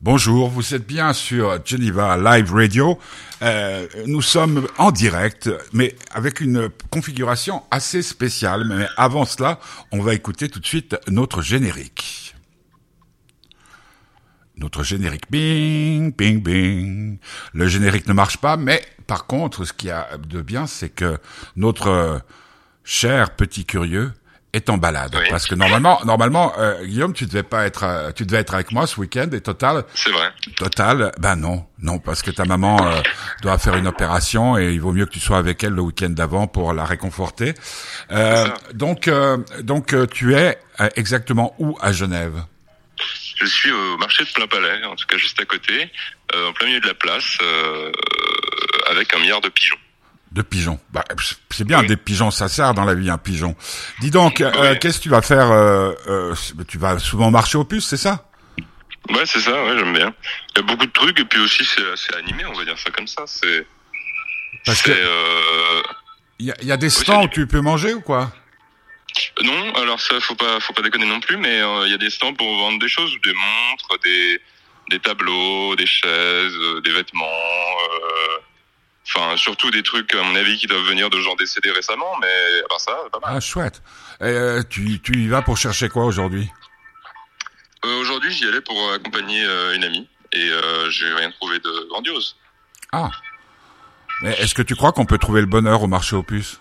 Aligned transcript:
Bonjour, 0.00 0.48
vous 0.48 0.76
êtes 0.76 0.86
bien 0.86 1.12
sur 1.12 1.58
Geneva 1.66 2.16
Live 2.16 2.54
Radio. 2.54 3.00
Euh, 3.42 3.84
nous 4.06 4.22
sommes 4.22 4.68
en 4.78 4.92
direct, 4.92 5.50
mais 5.72 5.96
avec 6.12 6.40
une 6.40 6.68
configuration 6.88 7.64
assez 7.72 8.02
spéciale. 8.02 8.64
Mais 8.64 8.86
avant 8.96 9.24
cela, 9.24 9.58
on 9.90 10.00
va 10.00 10.14
écouter 10.14 10.48
tout 10.48 10.60
de 10.60 10.66
suite 10.66 10.96
notre 11.08 11.42
générique. 11.42 12.36
Notre 14.56 14.84
générique, 14.84 15.28
bing, 15.32 16.14
bing, 16.14 16.44
bing. 16.44 17.18
Le 17.52 17.66
générique 17.66 18.06
ne 18.06 18.12
marche 18.12 18.36
pas, 18.36 18.56
mais 18.56 18.80
par 19.08 19.26
contre, 19.26 19.64
ce 19.64 19.72
qu'il 19.72 19.88
y 19.88 19.92
a 19.92 20.16
de 20.16 20.42
bien, 20.42 20.68
c'est 20.68 20.90
que 20.90 21.18
notre 21.56 22.22
cher 22.84 23.34
petit 23.34 23.64
curieux 23.64 24.12
est 24.52 24.70
en 24.70 24.78
balade. 24.78 25.16
Parce 25.30 25.46
que 25.46 25.54
normalement, 25.54 26.00
normalement, 26.04 26.52
euh, 26.58 26.84
Guillaume, 26.84 27.12
tu 27.12 27.26
devais 27.26 27.42
pas 27.42 27.66
être, 27.66 27.84
euh, 27.84 28.12
tu 28.12 28.24
devais 28.24 28.38
être 28.38 28.54
avec 28.54 28.72
moi 28.72 28.86
ce 28.86 28.98
week-end 28.98 29.28
et 29.32 29.40
Total. 29.40 29.84
C'est 29.94 30.10
vrai. 30.10 30.30
Total, 30.56 31.12
ben 31.18 31.36
non, 31.36 31.66
non, 31.80 31.98
parce 31.98 32.22
que 32.22 32.30
ta 32.30 32.44
maman 32.44 32.86
euh, 32.86 33.00
doit 33.42 33.58
faire 33.58 33.76
une 33.76 33.86
opération 33.86 34.58
et 34.58 34.72
il 34.72 34.80
vaut 34.80 34.92
mieux 34.92 35.06
que 35.06 35.12
tu 35.12 35.20
sois 35.20 35.38
avec 35.38 35.62
elle 35.64 35.74
le 35.74 35.82
week-end 35.82 36.10
d'avant 36.10 36.46
pour 36.46 36.72
la 36.72 36.84
réconforter. 36.84 37.54
donc, 38.74 39.10
donc, 39.62 39.94
tu 40.10 40.34
es 40.34 40.58
exactement 40.96 41.54
où 41.58 41.76
à 41.80 41.92
Genève? 41.92 42.42
Je 43.40 43.46
suis 43.46 43.70
au 43.70 43.96
marché 43.98 44.24
de 44.24 44.30
Plein 44.30 44.46
Palais, 44.46 44.84
en 44.84 44.96
tout 44.96 45.06
cas 45.06 45.16
juste 45.16 45.40
à 45.40 45.44
côté, 45.44 45.90
en 46.34 46.52
plein 46.52 46.66
milieu 46.66 46.80
de 46.80 46.88
la 46.88 46.94
place, 46.94 47.38
avec 48.90 49.14
un 49.14 49.18
milliard 49.20 49.40
de 49.40 49.48
pigeons. 49.48 49.78
De 50.30 50.42
pigeons. 50.42 50.78
Bah, 50.92 51.04
c'est 51.50 51.64
bien, 51.64 51.82
des 51.82 51.96
pigeons, 51.96 52.30
ça 52.30 52.48
sert 52.48 52.74
dans 52.74 52.84
la 52.84 52.94
vie, 52.94 53.08
un 53.08 53.16
pigeon. 53.16 53.56
Dis 54.00 54.10
donc, 54.10 54.42
euh, 54.42 54.76
qu'est-ce 54.78 54.98
que 54.98 55.04
tu 55.04 55.08
vas 55.08 55.22
faire 55.22 55.50
euh, 55.50 55.92
euh, 56.06 56.34
Tu 56.68 56.76
vas 56.76 56.98
souvent 56.98 57.30
marcher 57.30 57.56
aux 57.56 57.64
puces, 57.64 57.86
c'est 57.86 57.96
ça? 57.96 58.28
Ouais, 59.08 59.24
c'est 59.24 59.40
ça, 59.40 59.52
ouais, 59.64 59.78
j'aime 59.78 59.94
bien. 59.94 60.12
Il 60.50 60.58
y 60.58 60.60
a 60.60 60.62
beaucoup 60.66 60.84
de 60.84 60.92
trucs, 60.92 61.18
et 61.18 61.24
puis 61.24 61.40
aussi, 61.40 61.64
c'est 61.64 62.14
animé, 62.14 62.44
on 62.44 62.52
va 62.52 62.62
dire 62.66 62.78
ça 62.78 62.90
comme 62.90 63.06
ça. 63.06 63.22
C'est... 63.26 63.66
Parce 64.66 64.82
que... 64.82 64.92
Il 66.38 66.46
y, 66.46 66.52
a, 66.52 66.56
y 66.62 66.72
a 66.72 66.76
des 66.76 66.90
stands 66.90 67.24
où 67.24 67.28
tu 67.28 67.46
peux 67.46 67.62
manger 67.62 67.94
ou 67.94 68.02
quoi? 68.02 68.30
Non, 69.42 69.74
alors 69.76 69.98
ça, 69.98 70.20
faut 70.20 70.34
pas, 70.34 70.60
faut 70.60 70.74
pas 70.74 70.82
déconner 70.82 71.06
non 71.06 71.20
plus, 71.20 71.38
mais 71.38 71.62
il 71.86 71.90
y 71.90 71.94
a 71.94 71.98
des 71.98 72.10
stands 72.10 72.34
pour 72.34 72.54
vendre 72.58 72.78
des 72.78 72.88
choses, 72.88 73.16
des 73.24 73.32
montres, 73.32 73.98
des, 74.04 74.40
des 74.90 75.00
tableaux, 75.00 75.74
des 75.74 75.86
chaises, 75.86 76.54
des 76.84 76.92
vêtements... 76.92 77.24
Euh, 77.24 78.38
Enfin, 79.10 79.38
surtout 79.38 79.70
des 79.70 79.82
trucs, 79.82 80.14
à 80.14 80.22
mon 80.22 80.34
avis, 80.36 80.58
qui 80.58 80.66
doivent 80.66 80.84
venir 80.84 81.08
de 81.08 81.18
gens 81.20 81.34
décédés 81.34 81.70
récemment, 81.70 82.14
mais 82.20 82.60
à 82.62 82.68
part 82.68 82.80
ça, 82.80 82.94
pas 83.10 83.18
mal. 83.20 83.32
Ah, 83.36 83.40
chouette. 83.40 83.82
Euh, 84.20 84.62
tu, 84.68 85.00
tu 85.00 85.12
y 85.16 85.28
vas 85.28 85.40
pour 85.40 85.56
chercher 85.56 85.88
quoi 85.88 86.04
aujourd'hui? 86.04 86.46
Euh, 87.86 88.00
Aujourd'hui, 88.00 88.30
j'y 88.32 88.46
allais 88.46 88.60
pour 88.60 88.92
accompagner 88.92 89.42
euh, 89.44 89.74
une 89.74 89.84
amie, 89.84 90.06
et 90.32 90.50
j'ai 90.90 91.10
rien 91.14 91.30
trouvé 91.30 91.58
de 91.58 91.88
grandiose. 91.88 92.36
Ah. 92.92 93.10
Mais 94.20 94.32
est-ce 94.40 94.54
que 94.54 94.62
tu 94.62 94.76
crois 94.76 94.92
qu'on 94.92 95.06
peut 95.06 95.18
trouver 95.18 95.40
le 95.40 95.46
bonheur 95.46 95.82
au 95.82 95.86
marché 95.86 96.14
aux 96.14 96.22
puces? 96.22 96.60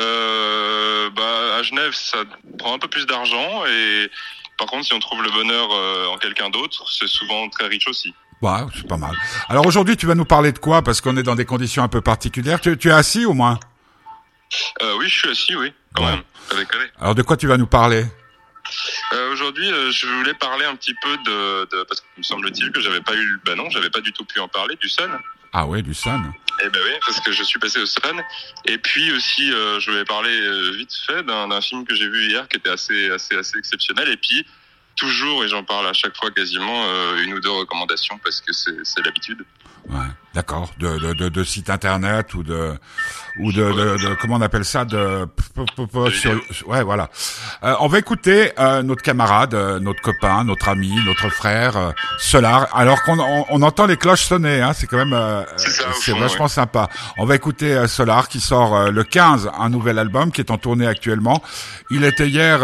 Euh, 0.00 1.10
bah, 1.10 1.56
à 1.58 1.62
Genève, 1.62 1.92
ça 1.92 2.24
prend 2.58 2.74
un 2.74 2.78
peu 2.80 2.88
plus 2.88 3.06
d'argent, 3.06 3.64
et 3.66 4.10
par 4.58 4.66
contre, 4.66 4.84
si 4.84 4.92
on 4.94 4.98
trouve 4.98 5.22
le 5.22 5.30
bonheur 5.30 5.70
en 6.10 6.18
quelqu'un 6.18 6.50
d'autre, 6.50 6.90
c'est 6.90 7.06
souvent 7.06 7.48
très 7.50 7.68
riche 7.68 7.86
aussi. 7.86 8.12
Ouais, 8.44 8.60
c'est 8.74 8.86
pas 8.86 8.98
mal. 8.98 9.16
Alors 9.48 9.66
aujourd'hui, 9.66 9.96
tu 9.96 10.04
vas 10.04 10.14
nous 10.14 10.26
parler 10.26 10.52
de 10.52 10.58
quoi? 10.58 10.82
Parce 10.82 11.00
qu'on 11.00 11.16
est 11.16 11.22
dans 11.22 11.34
des 11.34 11.46
conditions 11.46 11.82
un 11.82 11.88
peu 11.88 12.02
particulières. 12.02 12.60
Tu, 12.60 12.76
tu 12.76 12.88
es 12.88 12.92
assis 12.92 13.24
au 13.24 13.32
moins? 13.32 13.58
Euh, 14.82 14.96
Oui, 14.98 15.08
je 15.08 15.14
suis 15.18 15.30
assis, 15.30 15.56
oui, 15.56 15.72
quand 15.94 16.04
même. 16.04 16.22
Alors 17.00 17.14
de 17.14 17.22
quoi 17.22 17.38
tu 17.38 17.46
vas 17.46 17.56
nous 17.56 17.66
parler? 17.66 18.04
Euh, 19.14 19.32
Aujourd'hui, 19.32 19.70
euh, 19.72 19.90
je 19.90 20.06
voulais 20.06 20.34
parler 20.34 20.66
un 20.66 20.76
petit 20.76 20.94
peu 21.02 21.16
de, 21.24 21.64
de 21.70 21.84
parce 21.84 22.00
qu'il 22.02 22.18
me 22.18 22.22
semble-t-il 22.22 22.70
que 22.70 22.80
j'avais 22.82 23.00
pas 23.00 23.14
eu, 23.16 23.40
bah 23.46 23.54
non, 23.54 23.70
j'avais 23.70 23.88
pas 23.88 24.00
du 24.02 24.12
tout 24.12 24.26
pu 24.26 24.38
en 24.40 24.48
parler 24.48 24.76
du 24.76 24.90
Sun. 24.90 25.10
Ah 25.54 25.66
oui, 25.66 25.82
du 25.82 25.94
Sun. 25.94 26.30
Eh 26.62 26.68
ben 26.68 26.80
oui, 26.84 26.92
parce 27.06 27.20
que 27.20 27.32
je 27.32 27.42
suis 27.44 27.58
passé 27.58 27.78
au 27.80 27.86
Sun. 27.86 28.22
Et 28.66 28.76
puis 28.76 29.10
aussi, 29.12 29.50
je 29.50 29.90
voulais 29.90 30.04
parler 30.04 30.38
vite 30.76 30.92
fait 31.06 31.22
d'un 31.22 31.60
film 31.62 31.86
que 31.86 31.94
j'ai 31.94 32.08
vu 32.08 32.26
hier 32.28 32.46
qui 32.48 32.58
était 32.58 32.70
assez, 32.70 33.10
assez, 33.10 33.36
assez 33.36 33.56
exceptionnel. 33.56 34.08
Et 34.10 34.16
puis 34.18 34.44
toujours, 34.96 35.44
et 35.44 35.48
j'en 35.48 35.64
parle 35.64 35.86
à 35.86 35.92
chaque 35.92 36.16
fois 36.16 36.30
quasiment, 36.30 36.84
euh, 36.86 37.22
une 37.24 37.34
ou 37.34 37.40
deux 37.40 37.50
recommandations 37.50 38.18
parce 38.22 38.40
que 38.40 38.52
c'est 38.52 39.04
l'habitude. 39.04 39.44
D'accord. 40.34 40.70
De, 40.78 40.98
de, 40.98 41.12
de, 41.14 41.28
de, 41.28 41.44
site 41.44 41.70
internet 41.70 42.34
ou 42.34 42.42
de 42.42 42.74
ou 43.40 43.52
de, 43.52 43.62
de, 43.62 44.14
comment 44.20 44.36
on 44.36 44.40
appelle 44.40 44.64
ça 44.64 44.84
de 44.84 45.26
sur, 46.10 46.40
ouais 46.68 46.82
voilà. 46.82 47.10
Euh, 47.64 47.74
on 47.80 47.88
va 47.88 47.98
écouter 47.98 48.52
euh, 48.58 48.82
notre 48.82 49.02
camarade, 49.02 49.54
euh, 49.54 49.80
notre 49.80 50.00
copain, 50.02 50.44
notre 50.44 50.68
ami, 50.68 50.92
notre 51.04 51.28
frère 51.30 51.76
euh, 51.76 51.90
Solar. 52.18 52.68
Alors 52.72 53.02
qu'on 53.02 53.18
on, 53.18 53.62
entend 53.62 53.86
les 53.86 53.96
cloches 53.96 54.24
sonner, 54.24 54.60
hein, 54.60 54.72
c'est 54.72 54.86
quand 54.86 55.04
même 55.04 55.44
c'est 56.00 56.16
vachement 56.16 56.48
sympa. 56.48 56.88
On 57.18 57.24
va 57.24 57.34
écouter 57.34 57.86
Solar 57.88 58.28
qui 58.28 58.40
sort 58.40 58.90
le 58.90 59.04
15 59.04 59.50
un 59.58 59.68
nouvel 59.68 59.98
album 59.98 60.30
qui 60.30 60.40
est 60.40 60.50
en 60.50 60.58
tournée 60.58 60.86
actuellement. 60.86 61.42
Il 61.90 62.04
était 62.04 62.28
hier 62.28 62.60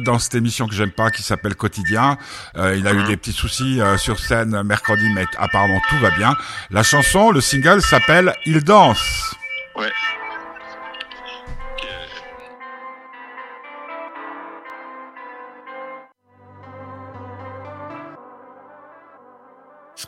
dans 0.00 0.18
cette 0.18 0.34
émission 0.34 0.66
que 0.66 0.74
j'aime 0.74 0.90
pas 0.90 1.10
qui 1.10 1.22
s'appelle 1.22 1.54
Quotidien. 1.54 2.18
il 2.56 2.86
a 2.86 2.92
eu 2.92 2.98
mhm. 2.98 3.06
des 3.06 3.16
petits 3.16 3.32
soucis 3.32 3.80
sur 3.96 4.18
scène 4.18 4.62
mercredi, 4.62 5.08
mais 5.14 5.24
apparemment 5.38 5.80
tout 5.88 5.98
va 5.98 6.10
bien. 6.10 6.34
La 6.70 6.82
chanson, 6.82 7.13
le 7.14 7.40
single 7.40 7.80
s'appelle 7.80 8.34
Il 8.44 8.64
danse. 8.64 9.36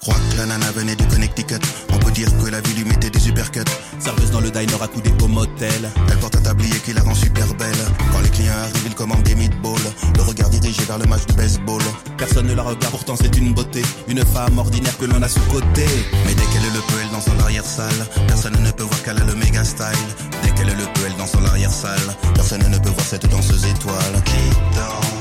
Crois 0.06 0.20
que 0.30 0.36
la 0.36 0.46
nana 0.46 0.70
venait 0.70 0.94
du 0.94 1.04
Connecticut. 1.08 1.58
On 1.92 1.98
peut 1.98 2.12
dire 2.12 2.28
que 2.38 2.48
la 2.48 2.60
vie 2.60 2.74
lui 2.74 2.84
mettait 2.84 3.10
des 3.10 3.18
supercuts. 3.18 3.72
Serveuse 3.98 4.30
dans 4.30 4.40
le 4.40 4.50
diner 4.50 4.80
à 4.80 4.86
coups 4.86 5.10
au 5.22 5.26
motel. 5.26 5.90
Elle 6.08 6.18
porte 6.18 6.36
un 6.36 6.42
tablier 6.42 6.78
qui 6.84 6.92
la 6.92 7.02
rend 7.02 7.14
super 7.14 7.52
belle. 7.54 7.84
Quand 8.12 8.20
les 8.20 8.28
clients 8.28 8.52
arrivent, 8.52 8.86
ils 8.86 8.94
commandent 8.94 9.24
des 9.24 9.34
meatballs. 9.34 9.90
Le 10.16 10.22
regard 10.22 10.48
dirigé 10.50 10.84
vers 10.84 10.98
le 10.98 11.06
match 11.06 11.26
de 11.26 11.32
baseball. 11.32 11.82
Personne 12.18 12.46
ne 12.46 12.54
la 12.54 12.62
regarde, 12.62 12.92
pourtant 12.92 13.16
c'est 13.16 13.36
une 13.36 13.52
beauté. 13.52 13.82
Une 14.06 14.24
femme 14.24 14.58
ordinaire 14.58 14.96
que 14.96 15.06
l'on 15.06 15.20
a 15.20 15.28
sous 15.28 15.46
côté. 15.50 15.86
Mais 16.24 16.34
dès 16.34 16.46
qu'elle 16.52 16.72
le 16.72 16.82
peut, 16.86 17.00
elle 17.02 17.10
danse 17.10 17.26
dans 17.26 17.34
l'arrière-salle. 17.34 18.06
Personne 18.28 18.56
ne 18.62 18.70
peut 18.70 18.84
voir 18.84 19.02
qu'elle 19.02 19.18
a 19.18 19.24
le 19.24 19.34
méga 19.34 19.64
style. 19.64 20.08
Dès 20.42 20.50
qu'elle 20.50 20.68
le 20.68 20.86
peut, 20.94 21.06
elle 21.06 21.16
danse 21.16 21.32
dans 21.32 21.40
l'arrière-salle. 21.40 22.16
Personne 22.34 22.62
ne 22.68 22.78
peut 22.78 22.90
voir 22.90 23.06
cette 23.06 23.28
danseuse 23.28 23.64
étoile. 23.64 24.22
Qui 24.24 24.76
danse? 24.76 25.15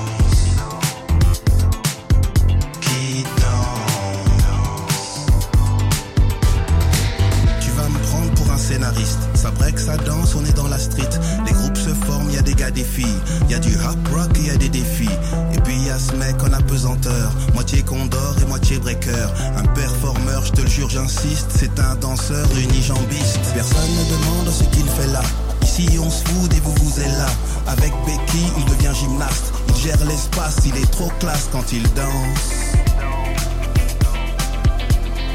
J'insiste. 20.96 21.52
C'est 21.54 21.78
un 21.80 21.96
danseur 21.96 22.48
unijambiste. 22.56 23.54
Personne 23.54 23.92
ne 24.00 24.06
demande 24.18 24.50
ce 24.50 24.64
qu'il 24.64 24.88
fait 24.88 25.08
là. 25.08 25.22
Ici 25.62 26.00
on 26.00 26.10
se 26.10 26.24
fout 26.24 26.54
et 26.54 26.60
vous 26.62 26.74
vous 26.82 27.00
êtes 27.02 27.18
là. 27.18 27.28
Avec 27.68 27.92
Becky, 28.06 28.46
il 28.58 28.66
devient 28.66 28.94
gymnaste. 28.98 29.54
Il 29.68 29.76
gère 29.76 30.06
l'espace, 30.06 30.58
il 30.66 30.76
est 30.78 30.92
trop 30.92 31.12
classe 31.20 31.50
quand 31.52 31.74
il 31.74 31.84
danse. 31.94 32.54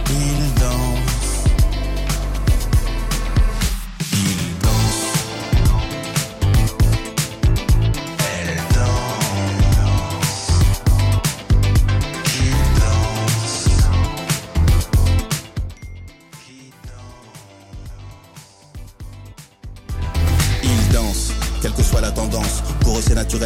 Il 0.09 0.54
danse. 0.60 0.79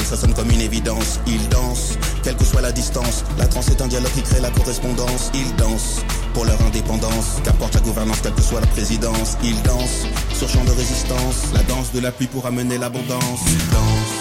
Ça 0.04 0.16
sonne 0.16 0.34
comme 0.34 0.50
une 0.50 0.60
évidence. 0.60 1.20
Il 1.26 1.48
danse, 1.48 1.98
quelle 2.22 2.36
que 2.36 2.44
soit 2.44 2.60
la 2.60 2.72
distance. 2.72 3.24
La 3.38 3.46
transe 3.46 3.68
est 3.68 3.80
un 3.80 3.88
dialogue 3.88 4.12
qui 4.12 4.22
crée 4.22 4.40
la 4.40 4.50
correspondance. 4.50 5.30
Il 5.34 5.54
danse 5.56 6.00
pour 6.32 6.44
leur 6.44 6.60
indépendance. 6.62 7.40
Qu'importe 7.44 7.74
la 7.74 7.80
gouvernance, 7.80 8.20
quelle 8.22 8.34
que 8.34 8.42
soit 8.42 8.60
la 8.60 8.66
présidence. 8.68 9.36
Il 9.42 9.60
danse 9.62 10.06
sur 10.34 10.48
champ 10.48 10.64
de 10.64 10.70
résistance. 10.70 11.52
La 11.54 11.62
danse 11.62 11.92
de 11.92 12.00
la 12.00 12.12
pluie 12.12 12.26
pour 12.26 12.46
amener 12.46 12.78
l'abondance. 12.78 13.40
Il 13.46 13.58
danse. 13.70 14.13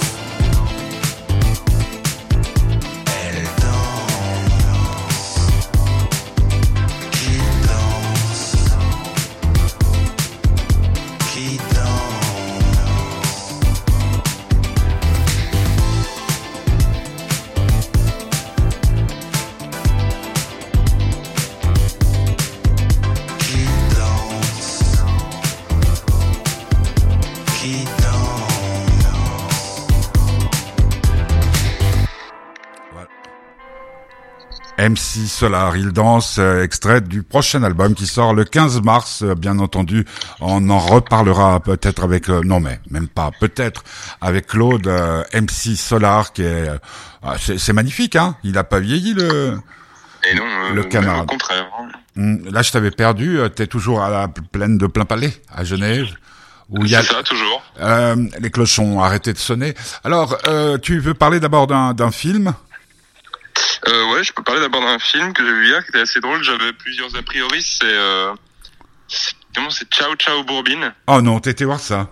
MC 34.89 35.27
Solar, 35.27 35.77
il 35.77 35.93
danse, 35.93 36.39
euh, 36.39 36.61
extrait 36.61 36.99
du 36.99 37.23
prochain 37.23 37.63
album 37.63 37.95
qui 37.95 38.05
sort 38.05 38.33
le 38.33 38.43
15 38.43 38.81
mars, 38.81 39.23
euh, 39.23 39.33
bien 39.33 39.59
entendu. 39.59 40.05
On 40.41 40.69
en 40.69 40.79
reparlera 40.79 41.61
peut-être 41.61 42.03
avec, 42.03 42.29
euh, 42.29 42.41
non 42.43 42.59
mais 42.59 42.81
même 42.89 43.07
pas, 43.07 43.31
peut-être 43.39 43.83
avec 44.19 44.47
Claude 44.47 44.87
MC 45.33 45.77
Solar 45.77 46.33
qui 46.33 46.43
est, 46.43 46.67
ah, 47.23 47.35
c'est 47.39 47.71
magnifique, 47.71 48.17
hein. 48.17 48.35
Il 48.43 48.57
a 48.57 48.65
pas 48.65 48.79
vieilli 48.79 49.13
le. 49.13 49.57
Et 50.29 50.35
non, 50.35 50.43
le 50.73 50.83
camarade. 50.83 51.23
Au 51.23 51.27
contraire. 51.27 51.69
Hein. 51.79 51.87
Hum, 52.17 52.49
là, 52.51 52.61
je 52.61 52.71
t'avais 52.71 52.91
perdu. 52.91 53.39
T'es 53.55 53.67
toujours 53.67 54.01
à 54.01 54.09
la 54.09 54.27
plaine 54.27 54.77
de 54.77 54.87
plein 54.87 55.05
palais 55.05 55.33
à 55.53 55.63
Genève. 55.63 56.07
Où 56.69 56.83
il 56.83 56.91
y 56.91 56.95
a 56.95 57.03
ça 57.03 57.23
toujours. 57.23 57.61
les 58.39 58.51
cloches 58.51 58.79
ont 58.79 59.01
arrêté 59.01 59.31
de 59.31 59.37
sonner. 59.37 59.75
Alors, 60.03 60.37
tu 60.81 60.99
veux 60.99 61.13
parler 61.13 61.39
d'abord 61.39 61.67
d'un 61.67 62.11
film? 62.11 62.53
Euh, 63.87 64.13
ouais, 64.13 64.23
je 64.23 64.31
peux 64.33 64.43
parler 64.43 64.61
d'abord 64.61 64.81
d'un 64.81 64.99
film 64.99 65.33
que 65.33 65.45
j'ai 65.45 65.53
vu 65.53 65.67
hier 65.67 65.83
qui 65.83 65.89
était 65.89 65.99
assez 65.99 66.19
drôle. 66.19 66.43
J'avais 66.43 66.73
plusieurs 66.73 67.15
a 67.15 67.21
priori. 67.21 67.61
C'est 67.61 67.83
euh, 67.83 68.33
comment 69.55 69.69
c'est? 69.69 69.91
Ciao 69.91 70.15
Ciao 70.15 70.43
Bourbine. 70.43 70.93
Oh 71.07 71.21
non, 71.21 71.39
t'étais 71.39 71.65
voir 71.65 71.79
ça. 71.79 72.09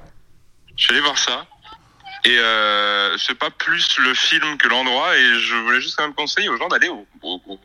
Je 0.76 0.84
suis 0.84 0.94
allé 0.94 1.02
voir 1.02 1.18
ça. 1.18 1.48
Et 2.24 2.38
euh, 2.38 3.18
c'est 3.18 3.38
pas 3.38 3.50
plus 3.50 3.98
le 4.00 4.14
film 4.14 4.58
que 4.58 4.68
l'endroit. 4.68 5.18
Et 5.18 5.40
je 5.40 5.56
voulais 5.56 5.82
juste 5.82 5.96
quand 5.96 6.04
même 6.04 6.14
conseiller 6.14 6.50
aux 6.50 6.58
gens 6.58 6.68
d'aller 6.68 6.90
au, 6.90 7.08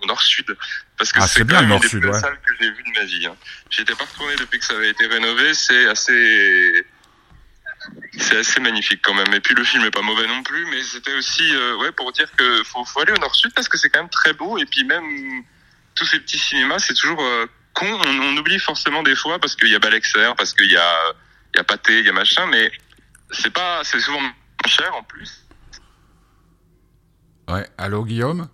nord-sud 0.06 0.56
parce 0.96 1.12
que 1.12 1.18
ah, 1.20 1.26
c'est 1.26 1.44
bien 1.44 1.78
plus 1.78 2.00
belles 2.00 2.14
salles 2.14 2.38
que 2.46 2.54
j'ai 2.60 2.70
vues 2.70 2.84
de 2.84 2.98
ma 2.98 3.04
vie. 3.04 3.26
Hein. 3.26 3.36
J'étais 3.70 3.94
pas 3.94 4.04
retourné 4.04 4.36
depuis 4.36 4.58
que 4.60 4.64
ça 4.64 4.74
avait 4.74 4.90
été 4.90 5.06
rénové. 5.06 5.52
C'est 5.52 5.88
assez 5.88 6.86
c'est 8.18 8.38
assez 8.38 8.60
magnifique 8.60 9.00
quand 9.02 9.14
même. 9.14 9.32
Et 9.34 9.40
puis 9.40 9.54
le 9.54 9.64
film 9.64 9.84
est 9.84 9.90
pas 9.90 10.02
mauvais 10.02 10.26
non 10.26 10.42
plus, 10.42 10.66
mais 10.66 10.82
c'était 10.82 11.14
aussi 11.14 11.54
euh, 11.54 11.76
ouais 11.78 11.92
pour 11.92 12.12
dire 12.12 12.30
que 12.36 12.62
faut, 12.64 12.84
faut 12.84 13.00
aller 13.00 13.12
au 13.12 13.18
nord-sud 13.18 13.52
parce 13.54 13.68
que 13.68 13.78
c'est 13.78 13.90
quand 13.90 14.00
même 14.00 14.10
très 14.10 14.32
beau. 14.32 14.58
Et 14.58 14.66
puis 14.66 14.84
même 14.84 15.44
tous 15.94 16.06
ces 16.06 16.20
petits 16.20 16.38
cinémas, 16.38 16.78
c'est 16.78 16.94
toujours 16.94 17.20
euh, 17.22 17.46
con. 17.74 17.86
On, 17.86 18.36
oublie 18.36 18.58
forcément 18.58 19.02
des 19.02 19.16
fois 19.16 19.38
parce 19.38 19.56
qu'il 19.56 19.68
y 19.68 19.74
a 19.74 19.78
Balexer, 19.78 20.32
parce 20.36 20.52
qu'il 20.52 20.70
y 20.70 20.76
a 20.76 21.14
il 21.54 21.58
y 21.58 21.60
a 21.60 21.64
Pâté, 21.64 22.00
il 22.00 22.06
y 22.06 22.08
a 22.08 22.12
machin, 22.12 22.46
mais 22.46 22.70
c'est 23.30 23.52
pas 23.52 23.82
c'est 23.84 24.00
souvent 24.00 24.20
cher 24.66 24.94
en 24.94 25.02
plus. 25.02 25.44
Ouais, 27.48 27.68
allô 27.78 28.04
Guillaume? 28.04 28.48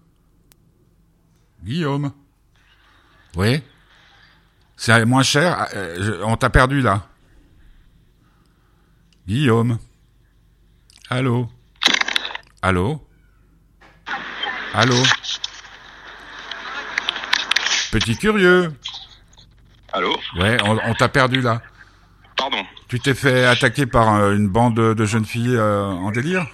Guillaume? 1.62 2.12
Oui? 3.36 3.62
C'est 4.76 5.04
moins 5.04 5.22
cher? 5.22 5.56
Ah, 5.58 5.68
euh, 5.74 6.20
On 6.24 6.36
t'a 6.36 6.50
perdu 6.50 6.80
là 6.80 7.08
Guillaume. 9.32 9.78
Allô? 11.08 11.48
Allô? 12.60 13.00
Allô? 14.74 15.02
Petit 17.90 18.18
curieux. 18.18 18.74
Allô? 19.90 20.14
Ouais, 20.36 20.58
on, 20.62 20.92
t'a 20.92 21.08
perdu 21.08 21.40
là. 21.40 21.62
Pardon. 22.36 22.62
Tu 22.88 23.00
t'es 23.00 23.14
fait 23.14 23.46
attaquer 23.46 23.86
par 23.86 24.16
euh, 24.16 24.36
une 24.36 24.48
bande 24.48 24.74
de 24.74 25.04
jeunes 25.06 25.24
filles 25.24 25.56
euh, 25.56 25.86
en 25.86 26.10
délire? 26.10 26.46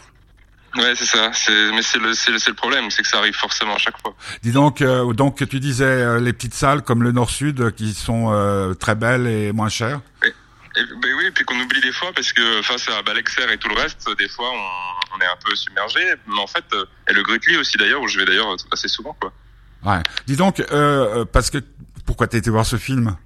Ouais, 0.76 0.94
c'est 0.94 1.06
ça. 1.06 1.32
Mais 1.74 1.82
c'est 1.82 1.98
le, 1.98 2.10
le, 2.10 2.54
problème, 2.54 2.92
c'est 2.92 3.02
que 3.02 3.08
ça 3.08 3.18
arrive 3.18 3.34
forcément 3.34 3.74
à 3.74 3.78
chaque 3.78 4.00
fois. 4.00 4.14
Dis 4.44 4.52
donc, 4.52 4.82
euh, 4.82 5.12
donc 5.14 5.44
tu 5.48 5.58
disais 5.58 6.20
les 6.20 6.32
petites 6.32 6.54
salles 6.54 6.82
comme 6.82 7.02
le 7.02 7.10
Nord-Sud 7.10 7.72
qui 7.72 7.92
sont 7.92 8.76
très 8.78 8.94
belles 8.94 9.26
et 9.26 9.52
moins 9.52 9.68
chères. 9.68 10.00
Ben 10.98 11.14
oui, 11.16 11.26
et 11.26 11.30
puis 11.30 11.44
qu'on 11.44 11.58
oublie 11.58 11.80
des 11.80 11.92
fois 11.92 12.12
parce 12.14 12.32
que 12.32 12.62
face 12.62 12.88
à 12.88 13.02
Balexer 13.02 13.52
et 13.52 13.58
tout 13.58 13.68
le 13.68 13.74
reste, 13.74 14.08
des 14.18 14.28
fois 14.28 14.50
on, 14.50 15.16
on 15.16 15.20
est 15.20 15.26
un 15.26 15.36
peu 15.44 15.54
submergé. 15.54 16.00
Mais 16.26 16.40
en 16.40 16.46
fait, 16.46 16.64
euh, 16.72 16.84
et 17.08 17.12
le 17.12 17.22
Grutli 17.22 17.56
aussi 17.56 17.76
d'ailleurs, 17.76 18.02
où 18.02 18.08
je 18.08 18.18
vais 18.18 18.24
d'ailleurs 18.24 18.54
assez 18.72 18.88
souvent 18.88 19.16
quoi. 19.20 19.32
Ouais. 19.84 20.02
Dis 20.26 20.36
donc, 20.36 20.60
euh, 20.60 20.64
euh 20.72 21.24
parce 21.24 21.50
que 21.50 21.58
pourquoi 22.04 22.26
t'as 22.26 22.38
été 22.38 22.50
voir 22.50 22.66
ce 22.66 22.76
film? 22.76 23.16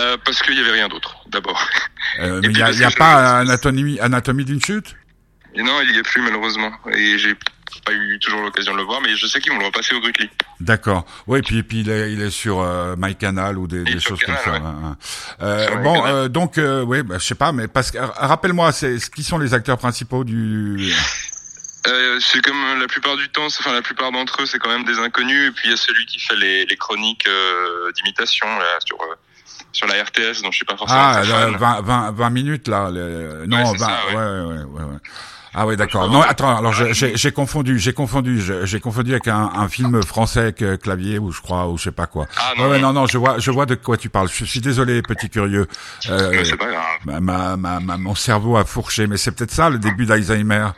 Euh, 0.00 0.16
Parce 0.24 0.42
qu'il 0.42 0.56
y 0.56 0.60
avait 0.60 0.72
rien 0.72 0.88
d'autre, 0.88 1.16
d'abord. 1.28 1.66
Euh, 2.18 2.40
mais 2.42 2.48
il 2.48 2.58
y 2.58 2.62
a, 2.62 2.70
y 2.70 2.84
a 2.84 2.90
pas 2.90 3.40
anatomie, 3.40 3.98
anatomie 4.00 4.44
d'une 4.44 4.62
chute? 4.62 4.96
Non, 5.56 5.80
il 5.82 5.94
y 5.94 5.98
est 5.98 6.02
plus 6.02 6.22
malheureusement. 6.22 6.72
Et 6.92 7.18
j'ai 7.18 7.34
pas 7.80 7.92
eu 7.92 8.18
toujours 8.18 8.40
l'occasion 8.42 8.72
de 8.72 8.78
le 8.78 8.84
voir, 8.84 9.00
mais 9.00 9.16
je 9.16 9.26
sais 9.26 9.40
qu'ils 9.40 9.52
vont 9.52 9.58
le 9.58 9.66
repasser 9.66 9.94
au 9.94 10.00
Grutli. 10.00 10.28
D'accord. 10.60 11.04
Oui, 11.26 11.42
puis 11.42 11.62
puis 11.62 11.80
il 11.80 11.90
est, 11.90 12.12
il 12.12 12.20
est 12.20 12.30
sur 12.30 12.60
euh, 12.60 12.94
MyCanal 12.96 13.58
ou 13.58 13.66
des, 13.66 13.84
des 13.84 14.00
choses 14.00 14.20
comme 14.22 14.36
ça. 14.36 14.54
Hein, 14.54 14.74
hein. 14.84 14.96
Euh, 15.40 15.76
bon, 15.76 16.06
euh, 16.06 16.28
donc 16.28 16.58
euh, 16.58 16.82
oui, 16.82 17.02
bah, 17.02 17.16
je 17.18 17.24
sais 17.24 17.34
pas, 17.34 17.52
mais 17.52 17.68
parce 17.68 17.90
que 17.90 17.98
rappelle-moi, 17.98 18.72
c'est 18.72 18.98
qui 19.14 19.22
sont 19.22 19.38
les 19.38 19.54
acteurs 19.54 19.78
principaux 19.78 20.24
du 20.24 20.92
c'est 22.20 22.40
comme 22.42 22.78
la 22.78 22.86
plupart 22.86 23.16
du 23.16 23.28
temps, 23.30 23.46
enfin 23.46 23.72
la 23.72 23.82
plupart 23.82 24.12
d'entre 24.12 24.42
eux, 24.42 24.46
c'est 24.46 24.60
quand 24.60 24.70
même 24.70 24.84
des 24.84 24.98
inconnus. 25.00 25.48
Et 25.48 25.50
puis 25.50 25.68
il 25.68 25.70
y 25.70 25.74
a 25.74 25.76
celui 25.76 26.06
qui 26.06 26.20
fait 26.20 26.36
les, 26.36 26.64
les 26.66 26.76
chroniques 26.76 27.28
d'imitation 27.96 28.46
là 28.46 28.78
sur 28.84 28.98
sur 29.72 29.86
la 29.86 30.02
RTS, 30.04 30.42
dont 30.42 30.50
je 30.50 30.56
suis 30.56 30.64
pas 30.64 30.76
forcément. 30.76 31.00
Ah, 31.00 31.22
20, 31.22 31.80
20, 31.80 32.12
20, 32.12 32.30
minutes 32.30 32.68
là. 32.68 32.90
Les... 32.90 33.46
Non, 33.46 33.72
ouais, 33.72 33.78
20, 33.78 33.78
ça, 33.78 34.00
ouais. 34.08 34.14
ouais, 34.14 34.40
ouais, 34.40 34.64
ouais. 34.64 34.84
ouais. 34.84 34.98
Ah 35.54 35.66
oui, 35.66 35.76
d'accord. 35.76 36.10
Non, 36.10 36.22
attends. 36.22 36.56
Alors 36.56 36.72
j'ai 36.72 37.32
confondu, 37.32 37.78
j'ai 37.78 37.92
confondu, 37.92 38.42
j'ai 38.64 38.80
confondu 38.80 39.12
avec 39.12 39.28
un, 39.28 39.50
un, 39.54 39.68
film 39.68 40.02
français 40.02 40.54
euh, 40.62 40.76
clavier 40.76 41.18
ou 41.18 41.30
je 41.30 41.40
crois 41.40 41.68
ou 41.68 41.76
je 41.76 41.84
sais 41.84 41.92
pas 41.92 42.06
quoi. 42.06 42.26
Ah 42.36 42.52
non, 42.56 42.70
ouais, 42.70 42.78
non, 42.78 42.92
non, 42.92 43.06
je 43.06 43.18
vois, 43.18 43.38
je 43.38 43.50
vois 43.50 43.66
de 43.66 43.74
quoi 43.74 43.96
tu 43.96 44.08
parles. 44.08 44.28
Je 44.32 44.44
suis 44.44 44.60
désolé, 44.60 45.02
petit 45.02 45.28
curieux. 45.28 45.66
Euh, 46.08 46.42
c'est 46.44 46.56
pas 46.56 46.70
grave. 46.70 47.20
Ma, 47.20 47.56
ma, 47.56 47.80
ma, 47.80 47.96
mon 47.96 48.14
cerveau 48.14 48.56
a 48.56 48.64
fourché, 48.64 49.06
mais 49.06 49.16
c'est 49.16 49.32
peut-être 49.32 49.50
ça 49.50 49.68
le 49.68 49.78
début 49.78 50.06
d'Alzheimer. 50.06 50.68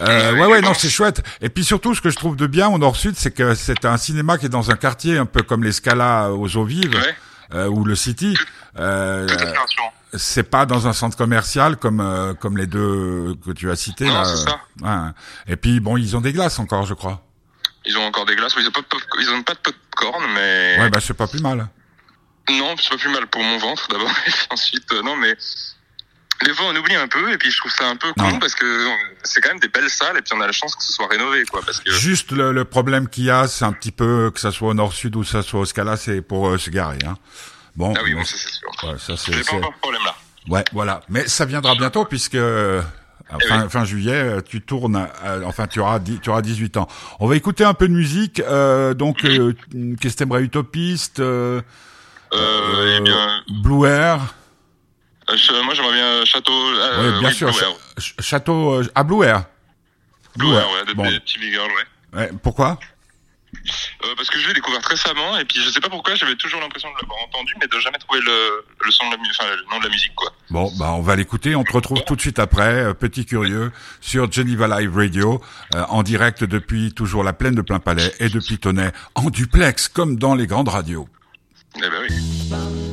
Euh, 0.00 0.34
ouais, 0.34 0.46
ouais, 0.46 0.60
non, 0.60 0.74
c'est 0.74 0.90
chouette. 0.90 1.22
Et 1.40 1.48
puis 1.48 1.64
surtout, 1.64 1.94
ce 1.94 2.00
que 2.00 2.10
je 2.10 2.16
trouve 2.16 2.36
de 2.36 2.46
bien 2.46 2.68
au 2.68 2.78
Nord-Sud, 2.78 3.14
c'est 3.16 3.30
que 3.30 3.54
c'est 3.54 3.84
un 3.84 3.96
cinéma 3.96 4.38
qui 4.38 4.46
est 4.46 4.50
dans 4.50 4.70
un 4.70 4.76
quartier 4.76 5.18
un 5.18 5.26
peu 5.26 5.42
comme 5.42 5.62
les 5.62 5.72
Scala 5.72 6.32
aux 6.32 6.56
eaux 6.56 6.64
vives. 6.64 6.98
Euh, 7.54 7.66
ou 7.66 7.84
le 7.84 7.96
City. 7.96 8.36
Euh, 8.78 9.26
c'est 10.14 10.44
pas 10.44 10.66
dans 10.66 10.86
un 10.88 10.92
centre 10.92 11.16
commercial 11.16 11.76
comme 11.76 12.00
euh, 12.00 12.34
comme 12.34 12.56
les 12.56 12.66
deux 12.66 13.36
que 13.44 13.52
tu 13.52 13.70
as 13.70 13.76
cités. 13.76 14.06
Non, 14.06 14.24
c'est 14.24 14.48
ça. 14.48 14.60
Ouais. 14.80 15.12
Et 15.46 15.56
puis 15.56 15.80
bon, 15.80 15.96
ils 15.96 16.16
ont 16.16 16.20
des 16.20 16.32
glaces 16.32 16.58
encore, 16.58 16.86
je 16.86 16.94
crois. 16.94 17.22
Ils 17.84 17.96
ont 17.96 18.06
encore 18.06 18.26
des 18.26 18.36
glaces. 18.36 18.54
Ils 18.58 18.66
ont 18.66 18.72
pas 18.72 18.82
de 18.82 18.86
pop, 18.86 19.00
ils 19.20 19.30
ont 19.30 19.42
pas 19.42 19.54
de 19.54 19.58
popcorn, 19.58 20.24
mais. 20.34 20.76
Ouais, 20.80 20.90
bah 20.90 20.98
c'est 21.00 21.14
pas 21.14 21.26
plus 21.26 21.40
mal. 21.40 21.68
Non, 22.48 22.74
c'est 22.78 22.90
pas 22.90 22.96
plus 22.96 23.10
mal 23.10 23.26
pour 23.28 23.42
mon 23.42 23.58
ventre 23.58 23.88
d'abord. 23.88 24.10
ensuite, 24.50 24.92
non, 25.04 25.16
mais 25.16 25.36
des 26.44 26.54
fois 26.54 26.66
on 26.68 26.76
oublie 26.76 26.94
un 26.94 27.08
peu 27.08 27.32
et 27.32 27.38
puis 27.38 27.50
je 27.50 27.58
trouve 27.58 27.72
ça 27.72 27.88
un 27.88 27.96
peu 27.96 28.12
con 28.14 28.38
parce 28.38 28.54
que 28.54 28.88
c'est 29.22 29.40
quand 29.40 29.50
même 29.50 29.60
des 29.60 29.68
belles 29.68 29.90
salles 29.90 30.16
et 30.16 30.22
puis 30.22 30.32
on 30.34 30.40
a 30.40 30.46
la 30.46 30.52
chance 30.52 30.74
que 30.74 30.82
ce 30.82 30.92
soit 30.92 31.06
rénové 31.06 31.44
quoi 31.44 31.60
parce 31.64 31.80
que 31.80 31.90
juste 31.90 32.32
le, 32.32 32.52
le 32.52 32.64
problème 32.64 33.08
qu'il 33.08 33.24
y 33.24 33.30
a 33.30 33.46
c'est 33.46 33.66
un 33.66 33.72
petit 33.72 33.92
peu 33.92 34.30
que 34.32 34.40
ça 34.40 34.50
soit 34.50 34.68
au 34.68 34.74
nord 34.74 34.94
sud 34.94 35.16
ou 35.16 35.20
que 35.20 35.26
ça 35.26 35.42
soit 35.42 35.60
au 35.60 35.64
Scala 35.66 35.98
c'est 35.98 36.22
pour 36.22 36.48
euh, 36.48 36.56
se 36.56 36.70
garer 36.70 36.98
hein 37.06 37.18
bon 37.76 37.94
ah 37.96 38.00
oui 38.04 38.14
bon 38.14 38.24
ça 38.24 38.36
c'est 38.36 38.48
sûr 38.48 38.68
ouais, 38.84 38.98
ça 38.98 39.16
c'est 39.16 39.50
pas 39.50 39.56
encore 39.56 39.72
ce 39.74 39.80
problème 39.80 40.02
là 40.04 40.14
ouais 40.48 40.64
voilà 40.72 41.02
mais 41.08 41.28
ça 41.28 41.44
viendra 41.44 41.74
bientôt 41.74 42.04
puisque 42.04 42.34
euh, 42.34 42.82
Fin, 43.46 43.68
fin, 43.68 43.84
juillet, 43.84 44.12
euh, 44.12 44.40
tu 44.40 44.60
tournes, 44.60 45.06
enfin 45.44 45.68
tu 45.68 45.78
auras, 45.78 46.00
tu 46.00 46.30
auras 46.30 46.42
18 46.42 46.78
ans. 46.78 46.88
On 47.20 47.28
va 47.28 47.36
écouter 47.36 47.62
un 47.62 47.74
peu 47.74 47.86
de 47.86 47.92
musique. 47.92 48.40
Euh, 48.40 48.92
donc, 48.92 49.24
euh, 49.24 49.54
qu'est-ce 50.00 50.14
que 50.14 50.18
t'aimerais 50.18 50.42
Utopiste 50.42 51.20
euh, 51.20 51.60
euh, 52.32 52.96
eh 52.98 53.00
bien... 53.02 53.44
Blue 53.62 53.86
Air 53.86 54.34
euh, 55.30 55.62
moi, 55.62 55.74
j'aimerais 55.74 55.92
bien 55.92 56.24
Château. 56.24 56.52
Euh, 56.52 57.12
oui, 57.14 57.20
bien 57.20 57.32
sûr. 57.32 57.52
château 58.18 58.74
euh, 58.74 58.90
à 58.94 59.02
Blue 59.04 59.24
Air. 59.24 59.44
Blue, 60.36 60.52
Air, 60.52 60.66
ouais, 60.70 60.86
des, 60.86 60.94
bon. 60.94 61.04
petits 61.04 61.38
big 61.38 61.52
girls, 61.52 61.70
ouais. 61.70 62.20
ouais. 62.20 62.30
Pourquoi? 62.42 62.78
Euh, 64.04 64.14
parce 64.16 64.28
que 64.28 64.38
je 64.38 64.48
l'ai 64.48 64.54
découvert 64.54 64.82
récemment 64.82 65.38
et 65.38 65.44
puis 65.44 65.60
je 65.62 65.70
sais 65.70 65.80
pas 65.80 65.88
pourquoi 65.88 66.14
j'avais 66.14 66.36
toujours 66.36 66.60
l'impression 66.60 66.88
de 66.90 66.94
l'avoir 67.00 67.18
entendu 67.24 67.54
mais 67.60 67.66
de 67.66 67.78
jamais 67.78 67.98
trouver 67.98 68.20
le, 68.20 68.64
le 68.84 68.90
son 68.90 69.08
de 69.10 69.16
la 69.16 69.22
enfin, 69.30 69.44
le 69.56 69.70
nom 69.70 69.78
de 69.78 69.84
la 69.84 69.90
musique 69.90 70.14
quoi. 70.14 70.32
Bon 70.50 70.70
bah 70.78 70.92
on 70.92 71.02
va 71.02 71.16
l'écouter, 71.16 71.54
on 71.54 71.64
te 71.64 71.72
retrouve 71.72 72.02
tout 72.04 72.16
de 72.16 72.20
suite 72.20 72.38
après, 72.38 72.94
petit 72.94 73.26
curieux, 73.26 73.72
sur 74.00 74.30
Geneva 74.30 74.80
Live 74.80 74.96
Radio, 74.96 75.42
euh, 75.74 75.84
en 75.88 76.02
direct 76.02 76.44
depuis 76.44 76.92
toujours 76.92 77.24
la 77.24 77.32
plaine 77.32 77.54
de 77.54 77.62
plein 77.62 77.78
palais 77.78 78.12
et 78.20 78.28
depuis 78.28 78.58
Tonnet, 78.58 78.92
en 79.14 79.30
duplex 79.30 79.88
comme 79.88 80.16
dans 80.16 80.34
les 80.34 80.46
grandes 80.46 80.68
radios. 80.68 81.08
Eh 81.76 81.80
ben 81.80 81.90
oui. 82.08 82.89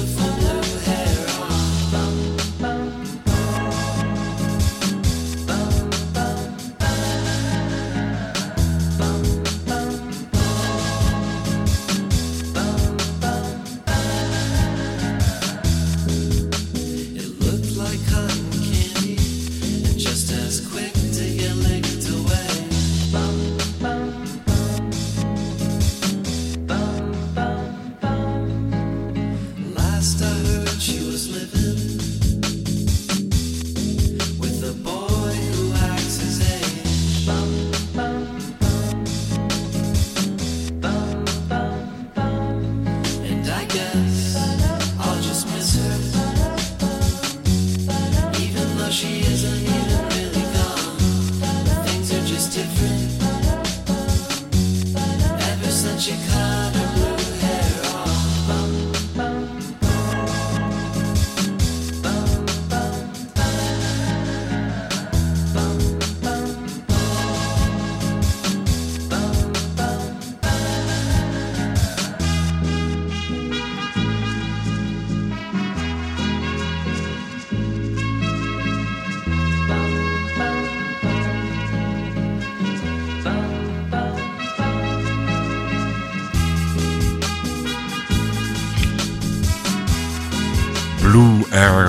beautiful. 0.00 0.39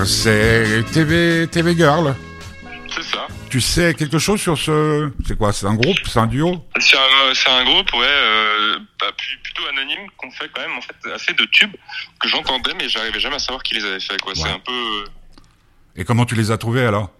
C'est 0.04 0.84
TV, 0.92 1.46
TV 1.48 1.76
Girl. 1.76 2.14
C'est 2.94 3.02
ça. 3.02 3.26
Tu 3.50 3.60
sais 3.60 3.94
quelque 3.94 4.18
chose 4.18 4.40
sur 4.40 4.56
ce... 4.58 5.10
C'est 5.26 5.36
quoi 5.36 5.52
C'est 5.52 5.66
un 5.66 5.74
groupe 5.74 5.98
C'est 6.06 6.18
un 6.18 6.26
duo? 6.26 6.64
C'est 6.78 6.96
un, 7.48 7.64
groupe, 7.64 7.92
ouais, 7.94 8.06
euh, 8.06 8.78
bah, 9.00 9.12
plutôt 9.42 9.66
anonyme, 9.68 10.08
qu'on 10.16 10.30
fait 10.30 10.50
quand 10.52 10.62
même 10.62 10.76
en 10.76 10.80
fait 10.80 11.12
assez 11.12 11.32
de 11.32 11.44
tubes 11.44 11.74
que 12.18 12.28
j'entendais, 12.28 12.72
mais 12.74 12.88
j'arrivais 12.88 13.20
jamais 13.20 13.36
à 13.36 13.38
savoir 13.38 13.62
qui 13.62 13.74
les 13.74 13.84
avait 13.84 14.00
fait. 14.00 14.20
Quoi. 14.20 14.34
C'est 14.34 14.48
un 14.48 14.58
peu... 14.58 14.72
Euh, 14.72 15.04
Et 15.96 16.04
comment 16.04 16.24
tu 16.24 16.34
les 16.34 16.50
as 16.50 16.58
trouvés 16.58 16.84
alors? 16.84 17.10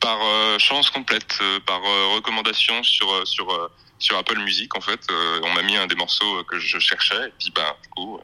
Par 0.00 0.18
euh, 0.22 0.58
chance 0.58 0.90
complète, 0.90 1.38
par 1.66 1.80
recommandation 2.14 2.82
sur, 2.82 3.26
sur, 3.26 3.70
sur 3.98 4.16
Apple 4.18 4.38
Music 4.38 4.76
en 4.76 4.80
fait. 4.80 5.00
on 5.42 5.52
m'a 5.54 5.62
mis 5.62 5.76
un 5.76 5.86
des 5.86 5.94
morceaux 5.94 6.44
que 6.44 6.58
je 6.58 6.78
cherchais, 6.78 7.28
et 7.28 7.32
puis 7.38 7.52
bah, 7.54 7.76
du 7.82 7.88
coup, 7.90 8.20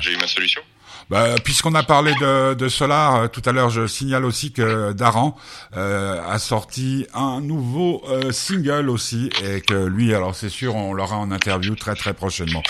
j'ai 0.00 0.12
eu 0.12 0.16
ma 0.16 0.26
solution. 0.26 0.62
Bah, 1.10 1.34
Puisqu'on 1.42 1.74
a 1.74 1.82
parlé 1.82 2.14
de, 2.20 2.54
de 2.54 2.68
Solar, 2.68 3.16
euh, 3.16 3.26
tout 3.26 3.42
à 3.44 3.50
l'heure, 3.50 3.68
je 3.68 3.88
signale 3.88 4.24
aussi 4.24 4.52
que 4.52 4.92
Daran 4.92 5.36
euh, 5.76 6.22
a 6.24 6.38
sorti 6.38 7.04
un 7.14 7.40
nouveau 7.40 8.00
euh, 8.08 8.30
single 8.30 8.88
aussi, 8.88 9.28
et 9.44 9.60
que 9.60 9.86
lui, 9.86 10.14
alors 10.14 10.36
c'est 10.36 10.48
sûr, 10.48 10.76
on 10.76 10.92
l'aura 10.92 11.16
en 11.16 11.32
interview 11.32 11.74
très 11.74 11.96
très 11.96 12.14
prochainement. 12.14 12.62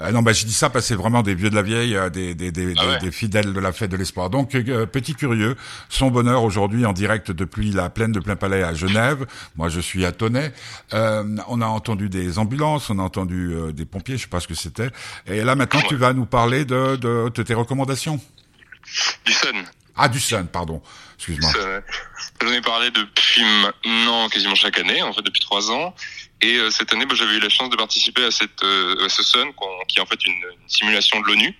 Euh, 0.00 0.12
non, 0.12 0.22
bah, 0.22 0.32
je 0.32 0.46
dis 0.46 0.52
ça 0.52 0.70
parce 0.70 0.84
que 0.84 0.88
c'est 0.88 0.94
vraiment 0.94 1.22
des 1.22 1.34
vieux 1.34 1.50
de 1.50 1.54
la 1.54 1.62
vieille, 1.62 1.94
euh, 1.96 2.08
des, 2.10 2.34
des, 2.34 2.52
des, 2.52 2.74
ah 2.78 2.98
des, 2.98 3.10
fidèles 3.10 3.52
de 3.52 3.60
la 3.60 3.72
fête 3.72 3.90
de 3.90 3.96
l'espoir. 3.96 4.30
Donc, 4.30 4.54
euh, 4.54 4.86
petit 4.86 5.14
curieux, 5.14 5.56
son 5.88 6.10
bonheur 6.10 6.42
aujourd'hui 6.42 6.86
en 6.86 6.92
direct 6.92 7.30
depuis 7.30 7.70
la 7.70 7.90
plaine 7.90 8.12
de 8.12 8.20
Plein 8.20 8.36
Palais 8.36 8.62
à 8.62 8.72
Genève. 8.72 9.26
Moi, 9.56 9.68
je 9.68 9.80
suis 9.80 10.04
à 10.04 10.12
Tonnet. 10.12 10.52
on 10.92 11.60
a 11.60 11.66
entendu 11.66 12.08
des 12.08 12.38
ambulances, 12.38 12.88
on 12.90 12.98
a 12.98 13.02
entendu 13.02 13.54
des 13.74 13.84
pompiers, 13.84 14.16
je 14.16 14.22
sais 14.22 14.28
pas 14.28 14.40
ce 14.40 14.48
que 14.48 14.54
c'était. 14.54 14.90
Et 15.26 15.42
là, 15.42 15.54
maintenant, 15.54 15.80
tu 15.88 15.96
vas 15.96 16.12
nous 16.12 16.26
parler 16.26 16.64
de, 16.64 16.96
de, 16.96 17.30
de 17.34 17.42
tes 17.42 17.54
recommandations. 17.54 17.79
Du 19.24 19.32
Sun. 19.32 19.64
Ah, 19.96 20.08
du 20.08 20.20
Sun, 20.20 20.46
pardon. 20.48 20.82
Excuse-moi. 21.16 21.52
J'en 22.40 22.52
ai 22.52 22.60
parlé 22.62 22.90
depuis 22.90 23.42
maintenant 23.44 24.28
quasiment 24.30 24.54
chaque 24.54 24.78
année, 24.78 25.02
en 25.02 25.12
fait 25.12 25.22
depuis 25.22 25.40
trois 25.40 25.70
ans. 25.70 25.94
Et 26.42 26.56
euh, 26.56 26.70
cette 26.70 26.92
année, 26.92 27.04
bah, 27.04 27.14
j'avais 27.14 27.34
eu 27.34 27.40
la 27.40 27.50
chance 27.50 27.68
de 27.68 27.76
participer 27.76 28.24
à, 28.24 28.30
cette, 28.30 28.62
euh, 28.62 29.04
à 29.04 29.08
ce 29.08 29.22
Sun, 29.22 29.52
qui 29.88 29.98
est 29.98 30.00
en 30.00 30.06
fait 30.06 30.24
une, 30.24 30.32
une 30.32 30.68
simulation 30.68 31.20
de 31.20 31.26
l'ONU, 31.26 31.54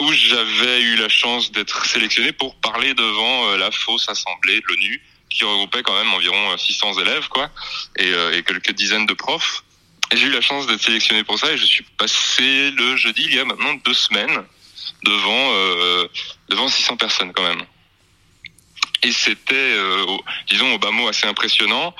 où 0.00 0.12
j'avais 0.12 0.80
eu 0.80 0.96
la 0.96 1.08
chance 1.08 1.52
d'être 1.52 1.84
sélectionné 1.84 2.32
pour 2.32 2.54
parler 2.56 2.94
devant 2.94 3.48
euh, 3.48 3.58
la 3.58 3.70
fausse 3.70 4.08
assemblée 4.08 4.60
de 4.60 4.66
l'ONU, 4.68 5.02
qui 5.28 5.44
regroupait 5.44 5.82
quand 5.82 5.94
même 5.94 6.12
environ 6.14 6.56
600 6.56 7.00
élèves, 7.00 7.28
quoi, 7.28 7.50
et, 7.96 8.08
et 8.32 8.42
quelques 8.44 8.70
dizaines 8.70 9.04
de 9.04 9.14
profs. 9.14 9.64
J'ai 10.12 10.26
eu 10.26 10.30
la 10.30 10.40
chance 10.40 10.66
d'être 10.68 10.80
sélectionné 10.80 11.24
pour 11.24 11.38
ça, 11.38 11.50
et 11.52 11.58
je 11.58 11.64
suis 11.64 11.84
passé 11.98 12.70
le 12.70 12.96
jeudi, 12.96 13.24
il 13.24 13.34
y 13.34 13.40
a 13.40 13.44
maintenant 13.44 13.74
deux 13.84 13.94
semaines, 13.94 14.44
devant 15.04 15.52
euh, 15.52 16.08
devant 16.48 16.68
600 16.68 16.96
personnes 16.96 17.32
quand 17.32 17.42
même. 17.42 17.64
Et 19.04 19.12
c'était, 19.12 19.54
euh, 19.54 20.06
disons 20.48 20.72
au 20.74 20.78
bas 20.78 20.90
mot, 20.90 21.08
assez 21.08 21.26
impressionnant. 21.26 21.94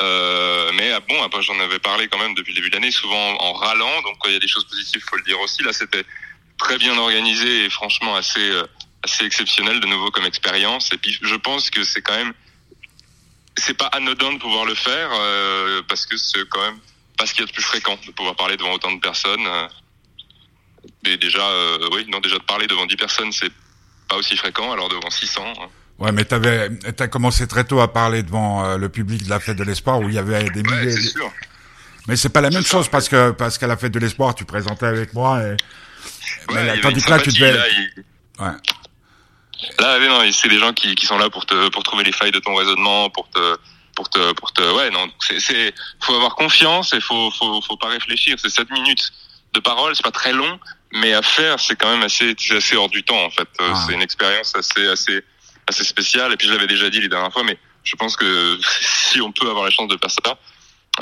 Euh, 0.00 0.70
mais 0.74 0.90
ah 0.92 1.00
bon, 1.00 1.22
après 1.22 1.42
j'en 1.42 1.58
avais 1.60 1.78
parlé 1.78 2.08
quand 2.08 2.18
même 2.18 2.34
depuis 2.34 2.52
le 2.52 2.56
début 2.56 2.70
de 2.70 2.74
l'année, 2.74 2.90
souvent 2.90 3.36
en 3.40 3.52
râlant. 3.52 4.02
Donc 4.02 4.16
il 4.26 4.32
y 4.32 4.36
a 4.36 4.38
des 4.38 4.48
choses 4.48 4.64
positives, 4.64 5.02
faut 5.08 5.16
le 5.16 5.24
dire 5.24 5.40
aussi. 5.40 5.62
Là, 5.62 5.72
c'était 5.72 6.04
très 6.58 6.78
bien 6.78 6.96
organisé 6.96 7.64
et 7.64 7.70
franchement 7.70 8.14
assez 8.14 8.50
euh, 8.50 8.64
assez 9.02 9.24
exceptionnel 9.24 9.80
de 9.80 9.86
nouveau 9.86 10.10
comme 10.10 10.24
expérience. 10.24 10.92
Et 10.92 10.96
puis 10.96 11.18
je 11.20 11.34
pense 11.34 11.70
que 11.70 11.82
c'est 11.82 12.02
quand 12.02 12.16
même 12.16 12.32
c'est 13.56 13.74
pas 13.74 13.86
anodin 13.86 14.32
de 14.32 14.38
pouvoir 14.38 14.64
le 14.64 14.74
faire 14.74 15.10
euh, 15.12 15.82
parce 15.88 16.06
que 16.06 16.16
c'est 16.16 16.48
quand 16.48 16.60
même 16.60 16.78
pas 17.16 17.26
ce 17.26 17.34
qu'il 17.34 17.42
y 17.42 17.44
a 17.44 17.46
de 17.46 17.52
plus 17.52 17.62
fréquent 17.62 17.98
de 18.06 18.12
pouvoir 18.12 18.34
parler 18.34 18.56
devant 18.56 18.72
autant 18.72 18.92
de 18.92 19.00
personnes. 19.00 19.46
Et 21.06 21.16
déjà, 21.16 21.46
euh, 21.46 21.88
oui, 21.92 22.06
non, 22.08 22.20
déjà 22.20 22.38
de 22.38 22.42
parler 22.44 22.66
devant 22.66 22.86
10 22.86 22.96
personnes, 22.96 23.32
c'est 23.32 23.52
pas 24.08 24.16
aussi 24.16 24.36
fréquent, 24.36 24.72
alors 24.72 24.88
devant 24.88 25.10
600. 25.10 25.42
Hein. 25.46 25.68
Ouais, 25.98 26.12
mais 26.12 26.24
t'avais, 26.24 26.70
t'as 26.96 27.08
commencé 27.08 27.46
très 27.46 27.64
tôt 27.64 27.80
à 27.80 27.92
parler 27.92 28.22
devant 28.22 28.64
euh, 28.64 28.76
le 28.76 28.88
public 28.88 29.24
de 29.24 29.30
la 29.30 29.38
fête 29.38 29.56
de 29.56 29.64
l'espoir 29.64 30.00
où 30.00 30.08
il 30.08 30.14
y 30.14 30.18
avait 30.18 30.50
des 30.50 30.62
milliers. 30.62 30.86
Ouais, 30.86 30.90
c'est 30.90 31.10
sûr. 31.10 31.30
Mais 32.08 32.16
c'est 32.16 32.28
pas 32.28 32.40
la 32.40 32.50
même 32.50 32.64
chose 32.64 32.88
parce 32.88 33.08
que 33.08 33.30
parce 33.30 33.56
qu'à 33.56 33.66
la 33.66 33.76
fête 33.76 33.92
de 33.92 33.98
l'espoir, 33.98 34.34
tu 34.34 34.44
présentais 34.44 34.86
avec 34.86 35.14
moi 35.14 35.40
et 35.40 35.56
ouais, 36.52 36.64
mais, 36.64 36.80
tandis 36.80 37.02
que 37.02 37.10
là, 37.10 37.18
tu 37.18 37.30
devais. 37.30 37.58
Ouais. 38.38 38.48
Là, 39.78 39.98
non, 40.00 40.20
c'est 40.30 40.48
des 40.48 40.58
gens 40.58 40.74
qui, 40.74 40.94
qui 40.96 41.06
sont 41.06 41.16
là 41.16 41.30
pour 41.30 41.46
te 41.46 41.70
pour 41.70 41.82
trouver 41.82 42.04
les 42.04 42.12
failles 42.12 42.32
de 42.32 42.40
ton 42.40 42.54
raisonnement, 42.54 43.08
pour 43.08 43.30
te 43.30 43.56
pour 43.96 44.10
te 44.10 44.32
pour 44.32 44.52
te 44.52 44.60
ouais 44.74 44.90
non 44.90 45.08
c'est 45.20 45.38
c'est 45.40 45.72
faut 46.00 46.14
avoir 46.14 46.34
confiance 46.34 46.92
et 46.92 47.00
faut 47.00 47.30
faut 47.30 47.62
faut 47.62 47.76
pas 47.76 47.88
réfléchir. 47.88 48.36
C'est 48.38 48.50
7 48.50 48.70
minutes 48.70 49.10
de 49.54 49.60
parole, 49.60 49.94
c'est 49.96 50.02
pas 50.04 50.10
très 50.10 50.32
long, 50.32 50.58
mais 50.92 51.12
à 51.14 51.22
faire 51.22 51.58
c'est 51.60 51.76
quand 51.76 51.90
même 51.90 52.02
assez 52.02 52.34
c'est 52.38 52.56
assez 52.56 52.76
hors 52.76 52.88
du 52.90 53.02
temps 53.02 53.22
en 53.24 53.30
fait. 53.30 53.48
Euh, 53.60 53.70
Ah. 53.72 53.84
C'est 53.86 53.94
une 53.94 54.02
expérience 54.02 54.54
assez 54.56 54.86
assez 54.88 55.22
assez 55.68 55.84
spéciale. 55.84 56.32
Et 56.32 56.36
puis 56.36 56.46
je 56.48 56.52
l'avais 56.52 56.66
déjà 56.66 56.90
dit 56.90 57.00
les 57.00 57.08
dernières 57.08 57.32
fois, 57.32 57.42
mais 57.44 57.58
je 57.84 57.96
pense 57.96 58.16
que 58.16 58.58
si 59.10 59.20
on 59.20 59.32
peut 59.32 59.48
avoir 59.48 59.64
la 59.64 59.70
chance 59.70 59.88
de 59.88 59.96
faire 59.96 60.10
ça, 60.10 60.38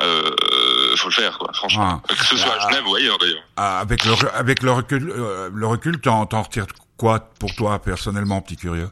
euh, 0.00 0.96
faut 0.96 1.08
le 1.08 1.14
faire 1.14 1.36
quoi. 1.38 1.50
Franchement, 1.54 2.00
que 2.08 2.14
ce 2.24 2.36
soit 2.36 2.56
Ah. 2.58 2.64
à 2.66 2.70
Genève 2.70 2.86
ou 2.86 2.94
ailleurs 2.94 3.18
d'ailleurs. 3.18 3.42
Ah, 3.56 3.80
Avec 3.80 4.04
le, 4.04 4.12
avec 4.34 4.62
le 4.62 4.70
recul, 4.72 5.10
euh, 5.10 5.50
le 5.52 5.66
recul, 5.66 6.00
t'en, 6.00 6.26
t'en 6.26 6.42
retires 6.42 6.66
quoi 6.96 7.20
pour 7.40 7.54
toi 7.54 7.78
personnellement, 7.80 8.40
petit 8.40 8.56
curieux? 8.56 8.88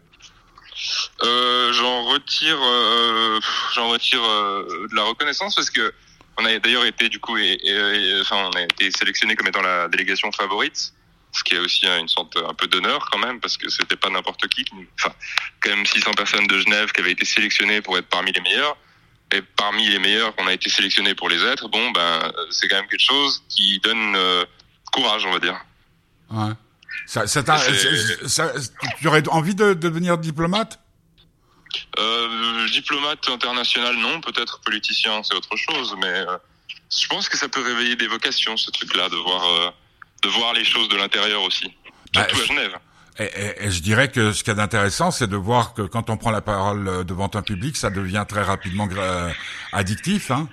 Euh, 1.23 1.73
j'en 1.73 2.05
retire, 2.07 2.59
euh, 2.63 3.39
j'en 3.75 3.89
retire 3.91 4.21
de 4.23 4.95
la 4.97 5.03
reconnaissance 5.05 5.55
parce 5.55 5.71
que 5.71 5.93
on 6.41 6.45
a 6.47 6.59
d'ailleurs 6.59 6.85
été 6.87 7.09
du 7.09 7.19
coup, 7.21 7.37
et, 7.37 7.53
et- 7.63 7.71
et- 7.71 8.21
enfin, 8.21 8.49
on 8.53 8.57
a 8.57 8.63
été 8.63 8.91
sélectionné 8.91 9.37
comme 9.37 9.49
étant 9.49 9.63
la 9.63 9.89
délégation 9.89 10.31
favorite, 10.33 10.93
ce 11.33 11.45
qui 11.45 11.55
est 11.55 11.59
aussi 11.59 11.87
une 11.87 12.09
sorte 12.09 12.37
un 12.37 12.55
peu 12.55 12.67
d'honneur 12.67 13.09
quand 13.11 13.19
même 13.19 13.39
parce 13.41 13.57
que 13.57 13.69
c'était 13.69 13.97
pas 13.97 14.11
n'importe 14.11 14.47
qui, 14.49 14.65
qui 14.65 14.75
enfin, 14.99 15.15
quand 15.61 15.71
même 15.71 15.87
600 15.87 16.13
personnes 16.15 16.47
de 16.47 16.59
Genève 16.59 16.91
qui 16.93 17.01
avaient 17.01 17.13
été 17.13 17.25
sélectionnées 17.25 17.81
pour 17.83 17.97
être 17.99 18.09
parmi 18.09 18.33
les 18.33 18.41
meilleurs. 18.41 18.77
Et 19.33 19.43
parmi 19.57 19.89
les 19.89 20.01
meilleurs 20.01 20.35
qu'on 20.35 20.49
a 20.49 20.53
été 20.53 20.69
sélectionnés 20.69 21.15
pour 21.15 21.29
les 21.29 21.45
être, 21.45 21.69
bon 21.69 21.91
ben 21.93 22.33
c'est 22.51 22.67
quand 22.67 22.75
même 22.77 22.89
quelque 22.89 23.05
chose 23.05 23.45
qui 23.49 23.79
donne 23.79 24.15
euh, 24.17 24.45
courage, 24.93 25.25
on 25.25 25.31
va 25.33 25.39
dire. 25.39 25.65
Ouais. 26.31 26.51
Ça, 27.07 27.29
ça 27.29 27.45
ça- 27.45 28.29
ça- 28.29 28.53
tu 28.99 29.07
aurais 29.07 29.23
envie 29.29 29.55
de, 29.55 29.67
de 29.67 29.75
devenir 29.75 30.19
diplomate? 30.19 30.81
Euh, 31.99 32.69
diplomate 32.69 33.29
international, 33.29 33.97
non. 33.97 34.21
Peut-être 34.21 34.61
politicien, 34.61 35.23
c'est 35.23 35.35
autre 35.35 35.57
chose. 35.57 35.95
Mais 36.01 36.07
euh, 36.09 36.37
je 36.91 37.07
pense 37.09 37.29
que 37.29 37.37
ça 37.37 37.49
peut 37.49 37.63
réveiller 37.63 37.97
des 37.97 38.07
vocations, 38.07 38.57
ce 38.57 38.71
truc-là, 38.71 39.09
de 39.09 39.17
voir, 39.17 39.45
euh, 39.47 39.71
de 40.23 40.29
voir 40.29 40.53
les 40.55 40.65
choses 40.65 40.89
de 40.89 40.97
l'intérieur 40.97 41.43
aussi. 41.43 41.73
Bah, 42.15 42.27
Surtout 42.29 42.37
à 42.37 42.43
je- 42.43 42.49
Genève. 42.49 42.79
et, 43.19 43.25
et- 43.25 43.67
et 43.67 43.71
je 43.71 43.81
dirais 43.83 44.11
que 44.11 44.33
ce 44.33 44.43
qu'il 44.43 44.49
y 44.51 44.53
a 44.53 44.55
d'intéressant, 44.57 45.11
c'est 45.11 45.27
de 45.29 45.37
voir 45.37 45.75
que 45.75 45.83
quand 45.83 46.11
on 46.11 46.17
prend 46.17 46.31
la 46.31 46.41
parole 46.41 46.89
euh, 46.89 47.05
devant 47.05 47.31
un 47.35 47.43
public, 47.43 47.77
ça 47.77 47.91
devient 47.91 48.25
très 48.29 48.43
rapidement 48.43 48.87
gra- 48.87 49.33
addictif. 49.73 50.31
Hein 50.31 50.49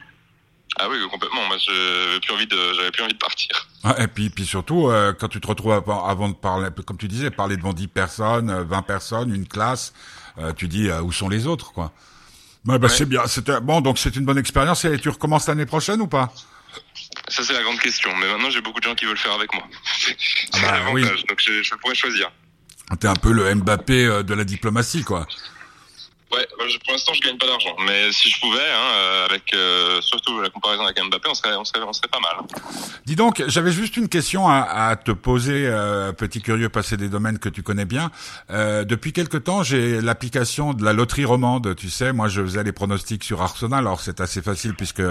Ah 0.80 0.88
oui, 0.90 0.98
complètement. 1.10 1.46
Moi, 1.48 1.58
j'avais 1.58 2.20
plus 2.20 2.34
envie 2.34 2.48
de, 2.48 2.74
j'avais 2.76 2.92
plus 2.92 3.04
envie 3.04 3.14
de 3.14 3.18
partir. 3.18 3.68
Ouais, 3.84 4.04
Et 4.04 4.08
puis, 4.08 4.30
puis 4.30 4.46
surtout, 4.46 4.90
euh, 4.90 5.14
quand 5.14 5.28
tu 5.28 5.40
te 5.42 5.48
retrouves 5.48 5.72
avant, 5.74 6.06
avant 6.06 6.30
de 6.30 6.36
parler, 6.36 6.70
comme 6.86 6.98
tu 6.98 7.08
disais, 7.08 7.32
parler 7.32 7.58
devant 7.58 7.74
10 7.74 7.88
personnes, 7.88 8.50
euh, 8.50 8.64
20 8.64 8.82
personnes, 8.84 9.34
une 9.34 9.48
classe, 9.48 9.94
euh, 10.38 10.54
tu 10.54 10.68
dis 10.68 10.88
euh, 10.90 11.02
où 11.02 11.12
sont 11.12 11.30
les 11.30 11.48
autres, 11.48 11.72
quoi. 11.74 11.92
Bah, 12.66 12.78
Ouais. 12.80 12.90
c'est 12.90 13.06
bien. 13.06 13.26
C'était 13.28 13.60
bon, 13.62 13.82
donc 13.82 13.98
c'est 13.98 14.16
une 14.16 14.26
bonne 14.26 14.38
expérience. 14.38 14.84
Et 14.86 15.00
tu 15.00 15.10
recommences 15.10 15.48
l'année 15.48 15.66
prochaine 15.66 16.02
ou 16.02 16.08
pas? 16.08 16.32
Ça, 17.30 17.44
c'est 17.44 17.54
la 17.54 17.64
grande 17.64 17.80
question. 17.80 18.10
Mais 18.20 18.28
maintenant, 18.28 18.50
j'ai 18.50 18.62
beaucoup 18.62 18.80
de 18.80 18.84
gens 18.86 18.94
qui 18.96 19.06
veulent 19.06 19.18
faire 19.18 19.34
avec 19.34 19.54
moi. 19.54 19.64
c'est 20.00 20.16
Ah 20.54 20.60
bah, 20.62 20.72
l'avantage. 20.80 21.24
Donc, 21.26 21.40
je, 21.42 21.64
je 21.64 21.76
pourrais 21.76 21.96
choisir. 21.96 22.30
T'es 23.00 23.08
un 23.08 23.16
peu 23.16 23.32
le 23.32 23.54
Mbappé 23.56 24.06
euh, 24.06 24.24
de 24.24 24.34
la 24.34 24.44
diplomatie, 24.44 25.04
quoi. 25.04 25.26
Ouais, 26.30 26.46
pour 26.84 26.92
l'instant, 26.94 27.14
je 27.14 27.22
gagne 27.22 27.38
pas 27.38 27.48
d'argent. 27.48 27.74
Mais 27.86 28.12
si 28.12 28.30
je 28.30 28.40
pouvais, 28.42 28.60
hein, 28.60 28.92
euh, 28.96 29.26
avec 29.28 29.44
euh, 29.54 30.02
surtout 30.02 30.42
la 30.42 30.50
comparaison 30.50 30.84
avec 30.84 30.98
Mbappé, 31.02 31.30
on 31.30 31.34
serait, 31.34 31.56
on 31.56 31.64
serait, 31.64 31.82
on 31.88 31.94
serait 31.94 32.10
pas 32.10 32.20
mal. 32.20 32.46
Dis 33.06 33.16
donc, 33.16 33.42
j'avais 33.48 33.72
juste 33.72 33.96
une 33.96 34.10
question 34.10 34.48
à, 34.50 34.58
à 34.90 34.96
te 34.98 35.12
poser, 35.12 35.68
euh, 35.68 36.12
petit 36.12 36.42
curieux, 36.42 36.68
passer 36.68 36.98
des 36.98 37.08
domaines 37.08 37.40
que 37.40 37.48
tu 37.48 37.64
connais 37.64 37.86
bien. 37.86 38.12
Euh, 38.50 38.84
depuis 38.84 39.14
quelque 39.14 39.38
temps, 39.38 39.64
j'ai 39.64 40.02
l'application 40.02 40.74
de 40.74 40.84
la 40.84 40.92
loterie 40.92 41.24
romande. 41.26 41.76
Tu 41.78 41.90
sais, 41.90 42.12
moi, 42.12 42.28
je 42.28 42.42
faisais 42.42 42.64
les 42.64 42.74
pronostics 42.74 43.24
sur 43.24 43.42
Arsenal. 43.42 43.80
Alors, 43.80 44.02
c'est 44.02 44.20
assez 44.20 44.42
facile 44.42 44.74
puisque 44.74 45.02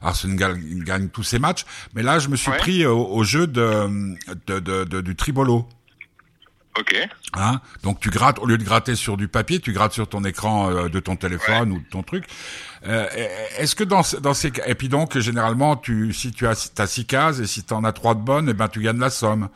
Arsenal 0.00 0.36
gagne, 0.36 0.82
gagne 0.84 1.08
tous 1.10 1.22
ses 1.22 1.38
matchs. 1.38 1.66
Mais 1.94 2.02
là, 2.02 2.18
je 2.18 2.28
me 2.28 2.36
suis 2.36 2.50
Ouais. 2.50 2.56
pris 2.58 2.86
au, 2.86 3.06
au 3.06 3.24
jeu 3.24 3.46
de, 3.46 4.16
de, 4.46 4.58
de- 4.58 4.84
de- 4.84 5.00
du 5.02 5.16
tribolo. 5.16 5.68
Ok. 6.78 6.96
Hein? 7.34 7.60
Donc 7.82 8.00
tu 8.00 8.08
grattes 8.08 8.38
au 8.38 8.46
lieu 8.46 8.56
de 8.56 8.64
gratter 8.64 8.94
sur 8.94 9.16
du 9.18 9.28
papier, 9.28 9.60
tu 9.60 9.72
grattes 9.72 9.92
sur 9.92 10.08
ton 10.08 10.24
écran 10.24 10.70
euh, 10.70 10.88
de 10.88 11.00
ton 11.00 11.16
téléphone 11.16 11.70
ou 11.72 11.78
de 11.80 11.84
ton 11.90 12.02
truc. 12.02 12.24
Euh, 12.86 13.06
Est-ce 13.58 13.74
que 13.74 13.84
dans 13.84 14.00
dans 14.22 14.32
ces 14.34 14.50
cas- 14.52 14.66
et 14.66 14.74
puis 14.74 14.88
donc 14.88 15.18
généralement 15.18 15.76
tu 15.76 16.12
si 16.14 16.32
tu 16.32 16.46
as 16.46 16.70
t'as 16.74 16.86
six 16.86 17.04
cases 17.04 17.40
et 17.40 17.46
si 17.46 17.62
tu 17.62 17.74
en 17.74 17.84
as 17.84 17.92
trois 17.92 18.14
de 18.14 18.20
bonnes, 18.20 18.48
et 18.48 18.54
ben 18.54 18.68
tu 18.68 18.80
gagnes 18.80 18.98
la 19.00 19.10
somme. 19.10 19.48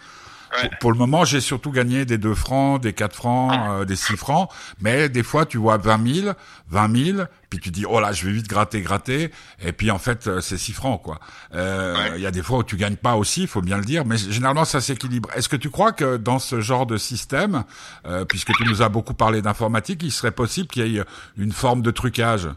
Ouais. 0.52 0.68
Pour, 0.68 0.78
pour 0.78 0.92
le 0.92 0.98
moment, 0.98 1.24
j'ai 1.24 1.40
surtout 1.40 1.70
gagné 1.70 2.04
des 2.04 2.18
2 2.18 2.34
francs, 2.34 2.80
des 2.80 2.92
4 2.92 3.14
francs, 3.14 3.52
euh, 3.68 3.84
des 3.84 3.96
6 3.96 4.16
francs, 4.16 4.48
mais 4.80 5.08
des 5.08 5.22
fois 5.22 5.44
tu 5.46 5.58
vois 5.58 5.76
20 5.76 6.14
000, 6.22 6.32
20 6.68 7.04
000, 7.14 7.18
puis 7.50 7.58
tu 7.58 7.70
dis 7.70 7.84
oh 7.88 8.00
là 8.00 8.12
je 8.12 8.26
vais 8.26 8.32
vite 8.32 8.48
gratter, 8.48 8.80
gratter, 8.80 9.30
et 9.60 9.72
puis 9.72 9.90
en 9.90 9.98
fait 9.98 10.26
euh, 10.26 10.40
c'est 10.40 10.56
6 10.58 10.72
francs 10.72 11.02
quoi. 11.02 11.18
Euh, 11.54 11.94
Il 12.08 12.12
Ouais. 12.12 12.20
y 12.20 12.26
a 12.26 12.30
des 12.30 12.42
fois 12.42 12.58
où 12.58 12.62
tu 12.62 12.76
gagnes 12.76 12.96
pas 12.96 13.16
aussi, 13.16 13.42
il 13.42 13.48
faut 13.48 13.60
bien 13.62 13.76
le 13.78 13.84
dire, 13.84 14.04
mais 14.04 14.16
généralement 14.16 14.64
ça 14.64 14.80
s'équilibre. 14.80 15.28
Est-ce 15.34 15.48
que 15.48 15.56
tu 15.56 15.70
crois 15.70 15.92
que 15.92 16.16
dans 16.16 16.38
ce 16.38 16.60
genre 16.60 16.86
de 16.86 16.96
système, 16.96 17.64
euh, 18.06 18.24
puisque 18.24 18.52
tu 18.54 18.64
nous 18.64 18.82
as 18.82 18.88
beaucoup 18.88 19.14
parlé 19.14 19.42
d'informatique, 19.42 20.02
il 20.04 20.12
serait 20.12 20.30
possible 20.32 20.68
qu'il 20.68 20.86
y 20.86 20.98
ait 20.98 21.04
une 21.36 21.52
forme 21.52 21.82
de 21.82 21.90
trucage? 21.90 22.48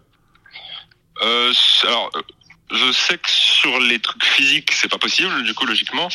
Euh, 1.21 1.51
alors, 1.87 2.09
euh, 2.15 2.21
je 2.71 2.91
sais 2.91 3.17
que 3.17 3.29
sur 3.29 3.79
les 3.79 3.99
trucs 3.99 4.23
physiques, 4.23 4.71
c'est 4.71 4.89
pas 4.89 4.97
possible, 4.97 5.43
du 5.43 5.53
coup, 5.53 5.65
logiquement. 5.65 6.07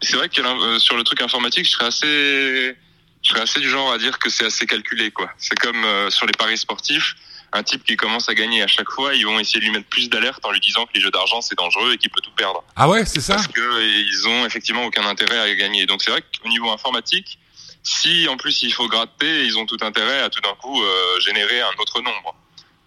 Mais 0.00 0.06
c'est 0.06 0.16
vrai 0.16 0.28
que 0.28 0.40
euh, 0.40 0.78
sur 0.78 0.96
le 0.96 1.04
truc 1.04 1.22
informatique, 1.22 1.64
je 1.64 1.70
serais 1.70 1.86
assez, 1.86 2.76
je 3.22 3.28
serais 3.28 3.40
assez 3.40 3.60
du 3.60 3.68
genre 3.68 3.92
à 3.92 3.98
dire 3.98 4.18
que 4.18 4.28
c'est 4.28 4.44
assez 4.44 4.66
calculé, 4.66 5.10
quoi. 5.10 5.30
C'est 5.38 5.58
comme 5.58 5.84
euh, 5.84 6.10
sur 6.10 6.26
les 6.26 6.32
paris 6.32 6.58
sportifs. 6.58 7.14
Un 7.54 7.62
type 7.62 7.84
qui 7.84 7.96
commence 7.96 8.30
à 8.30 8.34
gagner 8.34 8.62
à 8.62 8.66
chaque 8.66 8.90
fois, 8.90 9.14
ils 9.14 9.26
vont 9.26 9.38
essayer 9.38 9.60
de 9.60 9.64
lui 9.66 9.72
mettre 9.72 9.88
plus 9.88 10.08
d'alerte 10.08 10.42
en 10.46 10.52
lui 10.52 10.60
disant 10.60 10.86
que 10.86 10.92
les 10.94 11.02
jeux 11.02 11.10
d'argent 11.10 11.42
c'est 11.42 11.54
dangereux 11.54 11.92
et 11.92 11.98
qu'il 11.98 12.08
peut 12.08 12.22
tout 12.22 12.30
perdre. 12.30 12.64
Ah 12.76 12.88
ouais, 12.88 13.04
c'est 13.04 13.20
ça? 13.20 13.34
Parce 13.34 13.46
que 13.46 13.82
ils 13.82 14.26
ont 14.26 14.46
effectivement 14.46 14.84
aucun 14.86 15.04
intérêt 15.04 15.38
à 15.38 15.54
gagner. 15.54 15.84
Donc 15.84 16.02
c'est 16.02 16.10
vrai 16.10 16.22
qu'au 16.22 16.48
niveau 16.48 16.70
informatique, 16.70 17.38
si 17.82 18.26
en 18.26 18.38
plus 18.38 18.62
il 18.62 18.72
faut 18.72 18.88
gratter, 18.88 19.44
ils 19.44 19.58
ont 19.58 19.66
tout 19.66 19.76
intérêt 19.82 20.22
à 20.22 20.30
tout 20.30 20.40
d'un 20.40 20.54
coup 20.54 20.82
euh, 20.82 21.20
générer 21.20 21.60
un 21.60 21.72
autre 21.78 22.00
nombre. 22.00 22.34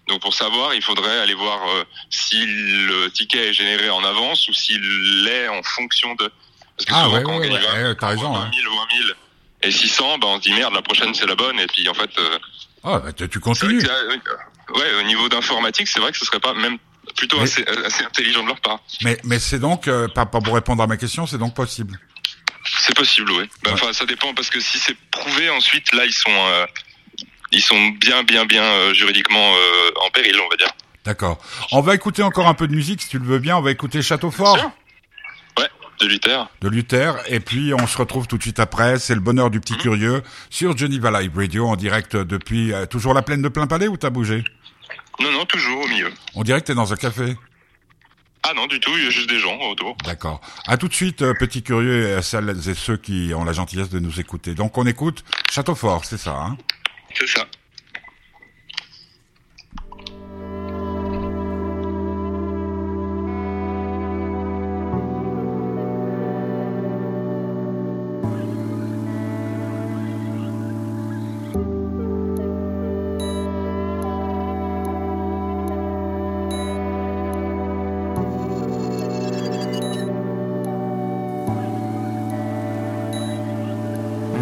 Donc 0.08 0.22
pour 0.22 0.34
savoir, 0.34 0.74
il 0.76 0.82
faudrait 0.84 1.20
aller 1.20 1.34
voir 1.34 1.60
euh, 1.68 1.84
si 2.10 2.46
le 2.46 3.10
ticket 3.12 3.50
est 3.50 3.54
généré 3.54 3.90
en 3.90 4.04
avance 4.04 4.48
ou 4.50 4.54
s'il 4.54 5.24
l'est 5.24 5.48
en 5.48 5.64
fonction 5.64 6.14
de. 6.16 6.32
Parce 6.78 6.86
que 6.86 6.94
Ah 6.94 7.04
souvent 7.06 7.16
ouais, 7.18 7.24
quand 7.24 7.32
ouais, 7.40 7.48
on 7.50 7.54
gagne 7.54 7.54
ouais, 7.54 7.82
20, 7.84 7.90
ouais, 7.90 7.96
t'as 7.96 8.08
raison, 8.10 8.34
20 8.34 8.52
000, 8.54 8.76
20 8.76 8.98
000 8.98 9.10
et 9.64 9.72
600, 9.72 10.18
ben 10.20 10.28
on 10.28 10.36
se 10.38 10.42
dit 10.42 10.54
merde, 10.54 10.74
la 10.74 10.82
prochaine 10.84 11.14
c'est 11.16 11.26
la 11.26 11.36
bonne. 11.36 11.60
Et 11.60 11.68
puis 11.68 11.88
en 11.90 11.94
fait, 11.96 12.10
euh, 12.20 12.38
Ah 12.84 13.00
bah, 13.00 13.14
tu 13.14 13.40
continues. 13.40 13.84
euh, 13.84 14.18
ouais, 14.76 14.94
au 15.00 15.04
niveau 15.04 15.28
d'informatique, 15.30 15.88
c'est 15.88 16.00
vrai 16.00 16.12
que 16.12 16.18
ce 16.20 16.26
serait 16.26 16.40
pas 16.40 16.54
même 16.54 16.78
plutôt 17.16 17.38
Mais- 17.38 17.44
assez, 17.44 17.66
assez 17.86 18.04
intelligent 18.04 18.44
de 18.44 18.48
leur 18.50 18.60
part. 18.62 18.80
Mais 19.02 19.18
mais 19.24 19.40
c'est 19.40 19.60
donc 19.60 19.88
euh, 19.88 20.08
pas 20.08 20.26
pas 20.28 20.42
pour 20.42 20.54
répondre 20.54 20.84
à 20.84 20.88
ma 20.88 20.98
question, 20.98 21.26
c'est 21.26 21.38
donc 21.40 21.56
possible. 21.56 21.98
C'est 22.82 22.96
possible, 22.96 23.32
oui. 23.32 23.50
Ben, 23.64 23.72
Ouais. 23.74 23.80
Enfin, 23.82 23.94
ça 23.94 24.06
dépend 24.06 24.34
parce 24.34 24.50
que 24.50 24.60
si 24.60 24.78
c'est 24.80 24.98
prouvé, 25.12 25.50
ensuite 25.50 25.94
là, 25.94 26.06
ils 26.06 26.14
sont, 26.14 26.30
euh, 26.32 26.66
ils 27.56 27.62
sont 27.62 27.88
bien, 28.00 28.24
bien, 28.24 28.46
bien 28.46 28.64
euh, 28.64 28.94
juridiquement 28.94 29.54
euh, 29.56 30.06
en 30.06 30.10
péril, 30.12 30.36
on 30.46 30.50
va 30.50 30.56
dire. 30.58 30.72
D'accord. 31.06 31.38
On 31.72 31.82
va 31.82 31.96
écouter 31.96 32.24
encore 32.24 32.48
un 32.48 32.54
peu 32.54 32.68
de 32.68 32.76
musique 32.76 33.02
si 33.02 33.10
tu 33.10 33.20
le 33.20 33.26
veux 33.26 33.40
bien. 33.40 33.58
On 33.58 33.62
va 33.62 33.72
écouter 33.72 34.02
Château 34.02 34.32
Fort. 34.32 34.58
Ouais, 35.58 35.70
de 36.00 36.08
Luther. 36.08 36.48
de 36.62 36.68
Luther. 36.70 37.14
Et 37.28 37.40
puis, 37.40 37.74
on 37.74 37.86
se 37.88 37.98
retrouve 37.98 38.28
tout 38.28 38.38
de 38.38 38.42
suite 38.42 38.60
après. 38.60 38.98
C'est 39.00 39.14
le 39.16 39.22
bonheur 39.22 39.50
du 39.52 39.58
Mhm. 39.60 39.64
petit 39.64 39.78
curieux 39.78 40.24
sur 40.50 40.76
Geneva 40.78 41.22
Live 41.22 41.32
Radio 41.36 41.68
en 41.68 41.76
direct 41.76 42.16
depuis 42.16 42.74
euh, 42.74 42.86
toujours 42.88 43.14
la 43.14 43.22
plaine 43.22 43.42
de 43.42 43.50
plein 43.50 43.68
palais 43.68 43.88
ou 43.88 43.98
t'as 43.98 44.10
bougé? 44.10 44.44
Non, 45.20 45.32
non, 45.32 45.46
toujours 45.46 45.82
au 45.82 45.88
milieu. 45.88 46.12
On 46.34 46.44
dirait 46.44 46.60
que 46.62 46.66
t'es 46.68 46.76
dans 46.76 46.92
un 46.92 46.98
café? 46.98 47.36
Ah 48.48 48.54
non, 48.56 48.68
du 48.68 48.80
tout, 48.80 48.92
il 48.98 49.04
y 49.06 49.08
a 49.08 49.10
juste 49.10 49.30
des 49.30 49.40
gens 49.40 49.58
autour. 49.72 49.96
D'accord. 50.06 50.40
À 50.68 50.78
tout 50.78 50.88
de 50.88 50.94
suite, 50.94 51.22
euh, 51.22 51.34
petit 51.40 51.64
curieux 51.64 52.10
et 52.10 52.14
à 52.16 52.22
celles 52.22 52.50
et 52.68 52.74
ceux 52.76 52.98
qui 52.98 53.32
ont 53.36 53.44
la 53.44 53.54
gentillesse 53.54 53.90
de 53.90 54.00
nous 54.00 54.20
écouter. 54.20 54.54
Donc, 54.56 54.78
on 54.78 54.86
écoute 54.86 55.24
Château 55.52 55.74
Fort, 55.76 56.04
c'est 56.06 56.18
ça, 56.20 56.36
hein? 56.36 56.58
C'est 57.18 57.28
ça. 57.28 57.48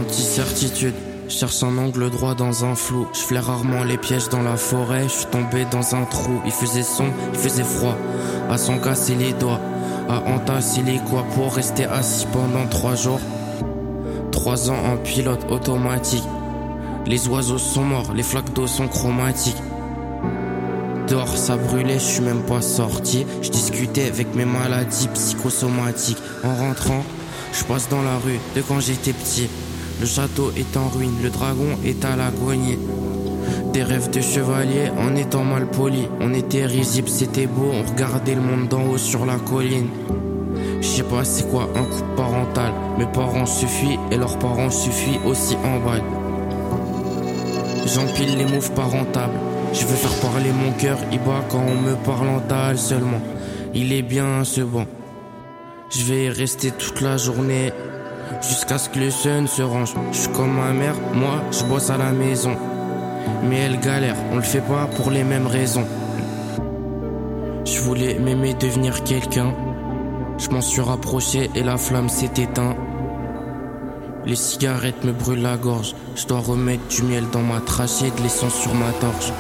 Anti-certitude, 0.02 0.96
cherche 1.44 1.64
un 1.64 1.78
angle 1.78 2.10
droit 2.10 2.36
dans 2.36 2.64
un 2.64 2.74
flou. 2.74 3.06
Je 3.12 3.20
flaire 3.20 3.48
rarement 3.48 3.84
les 3.84 3.98
pièges 3.98 4.30
dans 4.30 4.44
la 4.44 4.56
forêt. 4.56 5.04
Je 5.10 5.14
suis 5.14 5.26
tombé 5.26 5.66
dans 5.70 5.94
un 5.94 6.06
trou. 6.06 6.40
Il 6.46 6.54
faisait 6.54 6.84
son, 6.84 7.08
il 7.34 7.38
faisait 7.38 7.66
froid. 7.66 7.98
À 8.50 8.58
son 8.58 8.78
casser 8.78 9.16
les 9.16 9.34
doigts, 9.34 9.60
à 10.08 10.22
entasser 10.30 10.84
les 10.84 11.00
quoi 11.00 11.26
pour 11.36 11.54
rester 11.54 11.84
assis 11.84 12.28
pendant 12.32 12.66
trois 12.70 12.96
jours. 12.96 13.20
Trois 14.32 14.70
ans 14.70 14.78
en 14.86 14.96
pilote 14.96 15.52
automatique. 15.52 16.24
Les 17.08 17.28
oiseaux 17.28 17.58
sont 17.58 17.84
morts, 17.84 18.14
les 18.14 18.24
flaques 18.24 18.54
d'eau 18.54 18.66
sont 18.66 18.88
chromatiques. 18.88 19.62
Dehors 21.10 21.36
ça 21.36 21.58
brûlait, 21.58 22.00
je 22.00 22.06
suis 22.06 22.22
même 22.22 22.44
pas 22.44 22.62
sorti. 22.62 23.26
Je 23.42 23.50
discutais 23.50 24.08
avec 24.08 24.34
mes 24.34 24.46
maladies 24.46 25.10
psychosomatiques. 25.14 26.24
En 26.46 26.56
rentrant, 26.56 27.04
je 27.52 27.66
passe 27.66 27.90
dans 27.90 28.02
la 28.02 28.18
rue 28.18 28.40
de 28.56 28.62
quand 28.62 28.80
j'étais 28.80 29.12
petit. 29.12 29.50
Le 30.00 30.06
château 30.06 30.52
est 30.58 30.76
en 30.78 30.88
ruine, 30.90 31.16
le 31.22 31.30
dragon 31.30 31.78
est 31.86 32.04
à 32.04 32.16
l'agonie. 32.16 32.78
Des 33.74 33.84
rêves 33.84 34.10
de 34.10 34.22
chevalier 34.22 34.90
en 34.98 35.16
étant 35.16 35.44
mal 35.44 35.68
poli. 35.68 36.08
On 36.20 36.34
était 36.34 36.66
risible, 36.66 37.10
c'était 37.10 37.48
beau, 37.48 37.72
on 37.74 37.90
regardait 37.90 38.36
le 38.36 38.42
monde 38.42 38.68
d'en 38.68 38.84
haut 38.84 38.98
sur 38.98 39.26
la 39.26 39.38
colline. 39.38 39.90
Je 40.82 40.88
sais 40.88 41.04
pas 41.04 41.24
c'est 41.24 41.50
quoi 41.50 41.70
un 41.76 41.84
couple 41.84 42.16
parental. 42.16 42.72
Mes 42.98 43.06
parents 43.08 43.46
suffisent 43.46 44.00
et 44.12 44.18
leurs 44.18 44.38
parents 44.38 44.70
suffisent 44.70 45.20
aussi 45.26 45.56
en 45.56 45.80
bail. 45.80 46.04
J'empile 47.86 48.38
les 48.38 48.46
moves 48.46 48.72
parentables. 48.74 49.34
Je 49.74 49.86
veux 49.86 49.96
faire 49.96 50.32
parler 50.32 50.52
mon 50.52 50.72
cœur, 50.74 50.98
il 51.12 51.20
bat 51.20 51.44
quand 51.50 51.64
on 51.66 51.82
me 51.82 51.96
parle 52.06 52.28
en 52.28 52.40
tal 52.42 52.78
seulement. 52.78 53.22
Il 53.74 53.92
est 53.92 54.04
bien 54.04 54.44
ce 54.44 54.62
bon. 54.62 54.86
Je 55.90 56.04
vais 56.04 56.30
rester 56.30 56.72
toute 56.72 57.02
la 57.02 57.18
journée 57.18 57.72
jusqu'à 58.42 58.78
ce 58.78 58.90
que 58.90 59.00
le 59.00 59.12
sun 59.12 59.48
se 59.48 59.62
range. 59.62 59.94
Je 60.12 60.18
suis 60.18 60.32
comme 60.32 60.54
ma 60.54 60.74
mère, 60.74 60.96
moi 61.14 61.42
je 61.52 61.64
bosse 61.64 61.90
à 61.90 61.98
la 61.98 62.12
maison. 62.12 62.56
Mais 63.44 63.60
elle 63.60 63.80
galère, 63.80 64.16
on 64.32 64.38
le 64.38 64.42
fait 64.42 64.62
pas 64.62 64.88
pour 64.96 65.12
les 65.12 65.24
mêmes 65.24 65.48
raisons. 65.48 65.86
Je 67.66 67.80
voulais 67.82 68.20
m'aimer 68.20 68.54
devenir 68.54 69.04
quelqu'un. 69.04 69.54
Je 70.38 70.50
m'en 70.50 70.62
suis 70.62 70.82
rapproché 70.82 71.50
et 71.56 71.64
la 71.64 71.78
flamme 71.78 72.10
s'est 72.10 72.32
éteinte. 72.38 72.78
Les 74.26 74.36
cigarettes 74.36 75.04
me 75.04 75.12
brûlent 75.12 75.42
la 75.42 75.58
gorge. 75.58 75.96
Je 76.16 76.26
dois 76.26 76.40
remettre 76.40 76.88
du 76.88 77.04
miel 77.04 77.26
dans 77.32 77.42
ma 77.42 77.60
trachée, 77.60 78.12
de 78.12 78.24
l'essence 78.24 78.56
sur 78.56 78.74
ma 78.74 78.92
torche. 78.94 79.34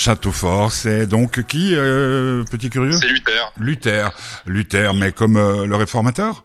Château 0.00 0.32
fort, 0.32 0.72
c'est 0.72 1.06
donc 1.06 1.42
qui, 1.46 1.74
euh, 1.74 2.42
petit 2.44 2.70
curieux 2.70 2.96
C'est 2.98 3.08
Luther. 3.08 3.52
Luther. 3.58 4.10
Luther, 4.46 4.94
mais 4.94 5.12
comme 5.12 5.36
euh, 5.36 5.66
le 5.66 5.76
réformateur? 5.76 6.42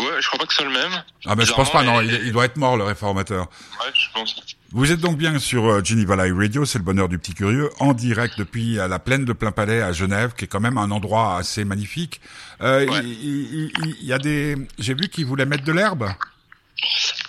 Ouais, 0.00 0.04
je 0.20 0.26
crois 0.26 0.40
pas 0.40 0.46
que 0.46 0.52
c'est 0.54 0.64
le 0.64 0.70
même. 0.70 0.90
Ah 1.24 1.36
ben 1.36 1.46
je 1.46 1.52
pense 1.52 1.70
pas, 1.70 1.84
non, 1.84 2.00
il, 2.00 2.12
il 2.26 2.32
doit 2.32 2.46
être 2.46 2.56
mort 2.56 2.76
le 2.76 2.82
réformateur. 2.82 3.42
Ouais, 3.80 3.92
je 3.94 4.12
pense. 4.12 4.34
Vous 4.72 4.90
êtes 4.90 4.98
donc 4.98 5.16
bien 5.16 5.38
sur 5.38 5.66
euh, 5.66 5.84
Geneva 5.84 6.16
Live 6.26 6.36
Radio, 6.36 6.64
c'est 6.64 6.78
le 6.78 6.84
bonheur 6.84 7.08
du 7.08 7.16
petit 7.20 7.32
curieux, 7.32 7.70
en 7.78 7.92
direct 7.94 8.34
depuis 8.36 8.74
la 8.74 8.98
plaine 8.98 9.24
de 9.24 9.32
Plein 9.32 9.52
Palais 9.52 9.80
à 9.80 9.92
Genève, 9.92 10.32
qui 10.36 10.46
est 10.46 10.48
quand 10.48 10.58
même 10.60 10.78
un 10.78 10.90
endroit 10.90 11.36
assez 11.36 11.64
magnifique. 11.64 12.20
Euh, 12.60 12.84
Ouais. 12.86 13.00
il, 13.04 13.08
il- 13.12 13.72
il- 13.84 13.96
il 14.02 14.06
y 14.08 14.12
a 14.12 14.18
des, 14.18 14.56
j'ai 14.80 14.94
vu 14.94 15.08
qu'ils 15.08 15.26
voulaient 15.26 15.46
mettre 15.46 15.62
de 15.64 15.72
l'herbe. 15.72 16.08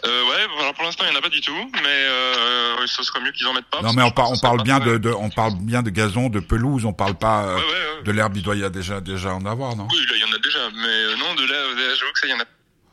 Euh, 0.06 0.24
ouais, 0.30 0.48
alors 0.60 0.74
pour 0.74 0.84
l'instant, 0.84 1.04
il 1.06 1.10
n'y 1.12 1.16
en 1.16 1.20
a 1.20 1.22
pas 1.22 1.30
du 1.30 1.42
tout, 1.42 1.72
mais 1.74 1.82
euh, 1.88 2.86
ce 2.88 3.04
serait 3.04 3.20
mieux 3.22 3.32
qu'ils 3.32 3.48
en 3.48 3.54
mettent 3.54 3.66
pas. 3.70 3.82
Non 3.82 3.94
mais 3.94 4.04
on, 4.04 4.12
par- 4.12 4.32
on 4.32 4.38
parle 4.38 4.62
bien 4.64 4.80
de, 4.80 4.98
de, 4.98 5.10
on 5.12 5.30
parle 5.30 5.54
bien 5.60 5.82
de 5.82 5.90
gazon, 5.90 6.30
de 6.30 6.40
pelouse, 6.40 6.86
on 6.86 6.94
parle 6.94 7.16
pas 7.16 7.44
euh, 7.44 7.56
Ouais, 7.56 7.62
ouais, 7.62 7.68
ouais. 7.98 8.04
de 8.04 8.12
l'herbe. 8.12 8.38
Il 8.38 8.44
doit 8.44 8.56
y 8.56 8.64
a 8.64 8.70
déjà 8.70 9.02
déjà 9.02 9.34
en 9.34 9.46
avoir, 9.46 9.76
non? 9.76 9.88
Oui, 9.92 9.98
là, 10.10 10.14
il 10.16 10.22
y 10.22 10.24
en 10.24 10.34
a 10.34 10.40
déjà, 10.40 10.60
mais 10.74 10.88
euh, 10.88 11.16
non, 11.18 11.34
de 11.36 11.42
là, 11.46 11.58
là, 11.58 11.96
j'avoue 11.96 12.12
que 12.14 12.20
ça, 12.20 12.28
il 12.28 12.32
y 12.32 12.34
en 12.34 12.40
a 12.40 12.46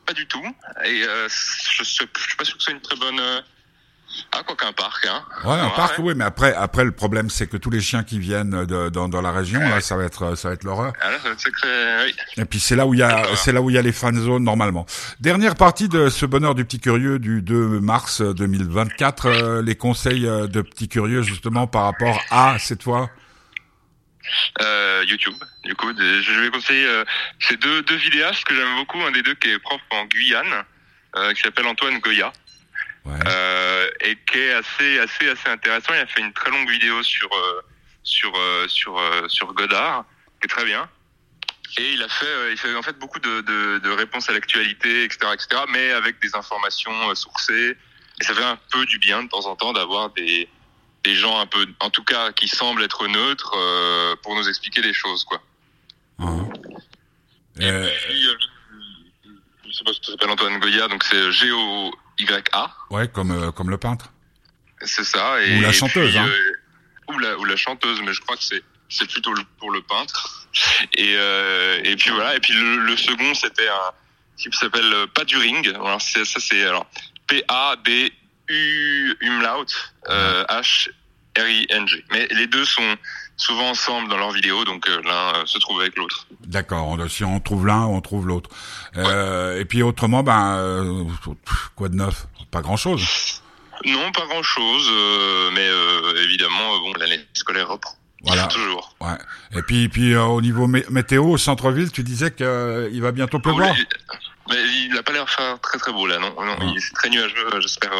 pas 0.05 0.13
du 0.13 0.25
tout. 0.27 0.43
Et 0.85 1.03
euh, 1.03 1.27
je, 1.29 1.83
je 1.83 1.83
suis 1.83 2.05
pas 2.37 2.43
sûr 2.43 2.57
que 2.57 2.63
ce 2.63 2.65
soit 2.65 2.73
une 2.73 2.81
très 2.81 2.95
bonne. 2.95 3.19
Euh, 4.19 4.37
Ah, 4.39 4.43
quoi 4.43 4.55
qu'un 4.55 4.71
parc, 4.73 5.05
hein. 5.05 5.23
Ouais, 5.45 5.59
un 5.59 5.69
parc, 5.69 5.97
ouais. 5.99 6.05
oui, 6.05 6.13
mais 6.15 6.23
après, 6.25 6.53
après 6.53 6.83
le 6.83 6.91
problème, 6.91 7.29
c'est 7.29 7.47
que 7.47 7.57
tous 7.57 7.69
les 7.69 7.81
chiens 7.81 8.03
qui 8.03 8.19
viennent 8.19 8.65
de, 8.65 8.89
dans, 8.89 9.07
dans 9.09 9.21
la 9.21 9.31
région, 9.31 9.59
là, 9.59 9.81
ça 9.81 9.95
va 9.97 10.03
être, 10.05 10.35
ça 10.35 10.49
va 10.49 10.53
être 10.53 10.63
l'horreur. 10.63 10.93
Ah, 11.01 11.11
là, 11.11 11.17
ça 11.19 11.29
va 11.29 11.33
être 11.33 11.39
sacré, 11.39 11.67
oui. 12.05 12.15
Et 12.37 12.45
puis 12.45 12.59
c'est 12.59 12.75
là 12.75 12.85
où 12.87 12.93
il 12.93 12.99
y 12.99 13.03
a, 13.03 13.23
c'est 13.35 13.51
là 13.51 13.61
où 13.61 13.69
il 13.69 13.75
y 13.75 13.79
a 13.79 13.81
les 13.81 13.91
fan 13.91 14.15
zones 14.19 14.43
normalement. 14.43 14.85
Dernière 15.19 15.55
partie 15.55 15.89
de 15.89 16.09
ce 16.09 16.25
bonheur 16.25 16.55
du 16.55 16.65
petit 16.65 16.79
curieux 16.79 17.19
du 17.19 17.41
2 17.41 17.79
mars 17.79 18.21
2024, 18.21 19.25
euh, 19.25 19.61
les 19.61 19.75
conseils 19.75 20.27
euh, 20.27 20.47
de 20.47 20.61
petit 20.61 20.87
curieux 20.87 21.21
justement 21.21 21.67
par 21.67 21.83
rapport 21.83 22.21
à 22.31 22.57
cette 22.59 22.83
fois? 22.83 23.09
Euh, 24.61 25.03
YouTube. 25.07 25.33
Du 25.63 25.75
coup, 25.75 25.87
je 25.97 26.41
vais 26.41 26.49
conseiller 26.49 26.85
euh, 26.85 27.03
ces 27.39 27.55
deux, 27.57 27.81
deux 27.83 27.95
vidéastes 27.95 28.43
que 28.43 28.53
j'aime 28.55 28.75
beaucoup. 28.77 29.01
Un 29.03 29.11
des 29.11 29.21
deux 29.21 29.35
qui 29.35 29.49
est 29.49 29.59
prof 29.59 29.79
en 29.91 30.05
Guyane, 30.05 30.63
euh, 31.15 31.33
qui 31.33 31.41
s'appelle 31.41 31.65
Antoine 31.67 31.99
Goya. 31.99 32.31
Ouais. 33.07 33.19
euh, 33.25 33.89
et 34.01 34.17
qui 34.29 34.37
est 34.39 34.53
assez 34.53 34.99
assez 34.99 35.29
assez 35.29 35.49
intéressant. 35.49 35.93
Il 35.93 35.99
a 35.99 36.05
fait 36.07 36.21
une 36.21 36.33
très 36.33 36.51
longue 36.51 36.69
vidéo 36.69 37.01
sur 37.03 37.29
euh, 37.33 37.61
sur 38.03 38.33
euh, 38.35 38.67
sur 38.67 39.01
sur 39.27 39.53
Godard, 39.53 40.05
qui 40.41 40.45
est 40.45 40.49
très 40.49 40.65
bien. 40.65 40.89
Et 41.77 41.93
il 41.93 42.03
a 42.03 42.09
fait 42.09 42.51
il 42.51 42.57
fait 42.57 42.75
en 42.75 42.81
fait 42.81 42.97
beaucoup 42.99 43.19
de 43.19 43.41
de, 43.41 43.79
de 43.79 43.89
réponses 43.89 44.29
à 44.29 44.33
l'actualité, 44.33 45.03
etc., 45.03 45.31
etc. 45.33 45.61
Mais 45.71 45.91
avec 45.91 46.19
des 46.21 46.35
informations 46.35 47.15
sourcées. 47.15 47.77
Et 48.19 48.23
ça 48.23 48.33
fait 48.33 48.43
un 48.43 48.59
peu 48.71 48.85
du 48.87 48.97
bien 48.99 49.23
de 49.23 49.29
temps 49.29 49.45
en 49.45 49.55
temps 49.55 49.73
d'avoir 49.73 50.09
des 50.11 50.49
des 51.03 51.15
gens 51.15 51.39
un 51.39 51.45
peu, 51.45 51.65
en 51.79 51.89
tout 51.89 52.03
cas, 52.03 52.33
qui 52.33 52.47
semblent 52.47 52.83
être 52.83 53.07
neutres 53.07 53.53
euh, 53.55 54.15
pour 54.23 54.35
nous 54.35 54.49
expliquer 54.49 54.81
les 54.81 54.93
choses, 54.93 55.23
quoi. 55.23 55.41
Hein. 56.19 56.49
Et 57.59 57.65
Euh, 57.69 57.89
puis, 58.07 58.27
euh, 58.27 58.35
je 59.65 59.71
sais 59.71 59.83
pas 59.85 59.93
si 59.93 59.99
ça 60.03 60.11
s'appelle 60.11 60.31
Antoine 60.31 60.59
Goya, 60.59 60.87
donc 60.89 61.03
c'est 61.03 61.31
G 61.31 61.49
O 62.19 62.23
Y 62.23 62.49
A. 62.53 62.71
ouais, 62.89 63.07
comme 63.07 63.31
euh, 63.31 63.51
comme 63.51 63.69
le 63.69 63.77
peintre. 63.77 64.11
C'est 64.81 65.03
ça. 65.03 65.41
Et 65.43 65.57
Ou 65.57 65.61
la 65.61 65.71
chanteuse, 65.71 66.09
puis, 66.11 66.17
hein. 66.19 66.27
euh, 66.27 67.13
ou 67.13 67.19
la 67.19 67.37
ou 67.37 67.45
la 67.45 67.55
chanteuse, 67.55 68.01
mais 68.03 68.13
je 68.13 68.21
crois 68.21 68.37
que 68.37 68.43
c'est 68.43 68.63
c'est 68.89 69.09
plutôt 69.09 69.33
pour 69.59 69.71
le 69.71 69.81
peintre. 69.81 70.47
Et 70.93 71.13
euh, 71.15 71.79
et 71.83 71.95
puis 71.95 72.09
voilà. 72.11 72.35
Et 72.35 72.39
puis 72.39 72.53
le, 72.53 72.77
le 72.77 72.97
second, 72.97 73.33
c'était 73.33 73.67
un 73.67 73.91
type 74.37 74.51
qui 74.53 74.57
s'appelle 74.59 74.93
Paduring. 75.13 75.67
Alors 75.75 76.01
ça, 76.01 76.21
c'est 76.25 76.63
alors 76.63 76.87
P 77.27 77.43
A 77.47 77.75
D 77.83 78.11
U 78.49 79.15
umlaut 79.21 79.65
euh, 80.09 80.45
H 80.45 80.89
R 81.37 81.47
I 81.47 81.67
N 81.69 81.87
G. 81.87 82.03
Mais 82.11 82.27
les 82.31 82.47
deux 82.47 82.65
sont 82.65 82.97
souvent 83.37 83.69
ensemble 83.69 84.09
dans 84.09 84.17
leurs 84.17 84.31
vidéos, 84.31 84.65
donc 84.65 84.87
euh, 84.89 85.01
l'un 85.03 85.35
euh, 85.41 85.45
se 85.45 85.57
trouve 85.59 85.79
avec 85.81 85.95
l'autre. 85.95 86.25
D'accord. 86.45 86.97
Si 87.09 87.23
on 87.23 87.39
trouve 87.39 87.65
l'un, 87.67 87.85
on 87.85 88.01
trouve 88.01 88.27
l'autre. 88.27 88.49
Euh, 88.97 89.59
Et 89.59 89.65
puis 89.65 89.83
autrement, 89.83 90.23
ben 90.23 90.57
euh, 90.57 91.03
quoi 91.75 91.87
de 91.89 91.95
neuf? 91.95 92.27
Pas 92.51 92.61
grand 92.61 92.77
chose. 92.77 93.03
Non, 93.85 94.11
pas 94.11 94.25
grand 94.25 94.41
chose, 94.43 94.89
mais 95.53 95.67
euh, 95.67 96.23
évidemment, 96.23 96.79
bon, 96.79 96.93
l'année 96.99 97.19
scolaire 97.33 97.67
reprend. 97.69 97.93
Voilà. 98.23 98.47
Toujours. 98.47 98.95
Ouais. 98.99 99.17
Et 99.55 99.61
puis 99.61 99.87
puis 99.89 100.15
au 100.15 100.41
niveau 100.41 100.67
mé- 100.67 100.89
météo, 100.89 101.25
au 101.25 101.37
centre-ville, 101.37 101.91
tu 101.91 102.01
disais 102.03 102.31
que 102.31 102.89
il 102.91 103.01
va 103.01 103.11
bientôt 103.11 103.39
pleuvoir. 103.39 103.75
Mais 104.49 104.55
il 104.85 104.93
n'a 104.95 105.03
pas 105.03 105.11
l'air 105.11 105.29
faire 105.29 105.59
très 105.59 105.77
très 105.77 105.91
beau 105.91 106.07
là, 106.07 106.17
non, 106.19 106.29
non 106.43 106.55
Ah. 106.59 106.63
il 106.73 106.81
c'est 106.81 106.93
très 106.93 107.09
nuageux, 107.09 107.49
j'espère 107.59 107.91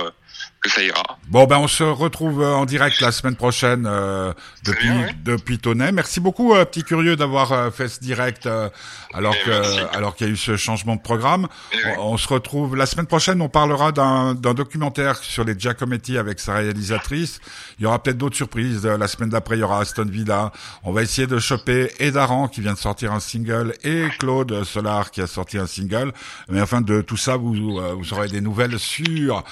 que 0.61 0.69
ça 0.69 0.81
ira. 0.81 1.03
Bon 1.27 1.45
ben 1.45 1.57
on 1.57 1.67
se 1.67 1.83
retrouve 1.83 2.41
euh, 2.41 2.53
en 2.53 2.65
direct 2.65 2.99
la 3.01 3.11
semaine 3.11 3.35
prochaine 3.35 3.85
euh, 3.87 4.33
depuis 4.65 4.89
bien, 4.89 5.01
ouais. 5.01 5.15
depuis 5.23 5.59
Tonnet. 5.59 5.91
Merci 5.91 6.19
beaucoup 6.19 6.55
euh, 6.55 6.65
petit 6.65 6.83
curieux 6.83 7.15
d'avoir 7.15 7.51
euh, 7.51 7.69
fait 7.71 7.87
ce 7.87 7.99
direct 7.99 8.45
euh, 8.47 8.69
alors 9.13 9.35
Eh, 9.39 9.45
que 9.45 9.49
merci. 9.51 9.79
alors 9.93 10.15
qu'il 10.15 10.27
y 10.27 10.29
a 10.29 10.33
eu 10.33 10.37
ce 10.37 10.57
changement 10.57 10.95
de 10.95 11.01
programme. 11.01 11.47
Eh 11.73 11.75
oui. 11.77 11.91
On, 11.99 12.17
se 12.17 12.27
retrouve 12.27 12.75
la 12.75 12.85
semaine 12.85 13.05
prochaine. 13.05 13.41
On 13.41 13.49
parlera 13.49 13.91
d'un 13.91 14.33
d'un 14.33 14.53
documentaire 14.53 15.17
sur 15.17 15.43
les 15.43 15.57
Giacometti 15.57 16.17
avec 16.17 16.39
sa 16.39 16.55
réalisatrice. 16.55 17.39
Il 17.77 17.83
y 17.83 17.85
aura 17.85 18.01
peut-être 18.01 18.17
d'autres 18.17 18.35
surprises. 18.35 18.85
Euh, 18.85 18.97
La 18.97 19.07
semaine 19.07 19.29
d'après 19.29 19.57
il 19.57 19.59
y 19.59 19.63
aura 19.63 19.81
Aston 19.81 20.05
Villa. 20.09 20.51
On 20.83 20.91
va 20.91 21.03
essayer 21.03 21.27
de 21.27 21.39
choper 21.39 21.91
Edaran 21.99 22.47
qui 22.47 22.61
vient 22.61 22.73
de 22.73 22.77
sortir 22.79 23.11
un 23.13 23.19
single 23.19 23.73
et 23.83 24.05
Claude 24.19 24.63
Solar 24.63 25.11
qui 25.11 25.21
a 25.21 25.27
sorti 25.27 25.57
un 25.59 25.67
single. 25.67 26.13
Mais 26.49 26.61
enfin 26.61 26.81
de 26.81 27.01
tout 27.01 27.17
ça 27.17 27.37
vous 27.37 27.53
vous 27.53 28.13
aurez 28.13 28.27
des 28.27 28.41
nouvelles 28.41 28.79
sur 28.79 29.43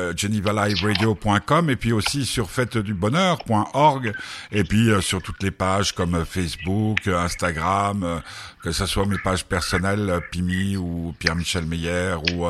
euh, 0.00 0.12
GenevaLiveRadio.com 0.16 1.70
et 1.70 1.76
puis 1.76 1.92
aussi 1.92 2.24
sur 2.24 2.50
fêtedubonheur.org 2.50 4.12
et 4.52 4.64
puis 4.64 4.90
euh, 4.90 5.00
sur 5.00 5.22
toutes 5.22 5.42
les 5.42 5.50
pages 5.50 5.92
comme 5.92 6.14
euh, 6.14 6.24
Facebook, 6.24 7.06
euh, 7.06 7.18
Instagram, 7.18 8.22
que 8.62 8.72
ce 8.72 8.86
soit 8.86 9.06
mes 9.06 9.18
pages 9.18 9.44
personnelles, 9.44 10.20
Pimi 10.30 10.76
ou 10.76 11.14
Pierre-Michel 11.18 11.64
Meyer 11.64 12.16
ou 12.32 12.46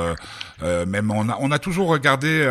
même 0.86 1.10
on 1.10 1.28
a, 1.28 1.36
on 1.40 1.50
a 1.50 1.58
toujours 1.58 1.88
regardé 1.88 2.46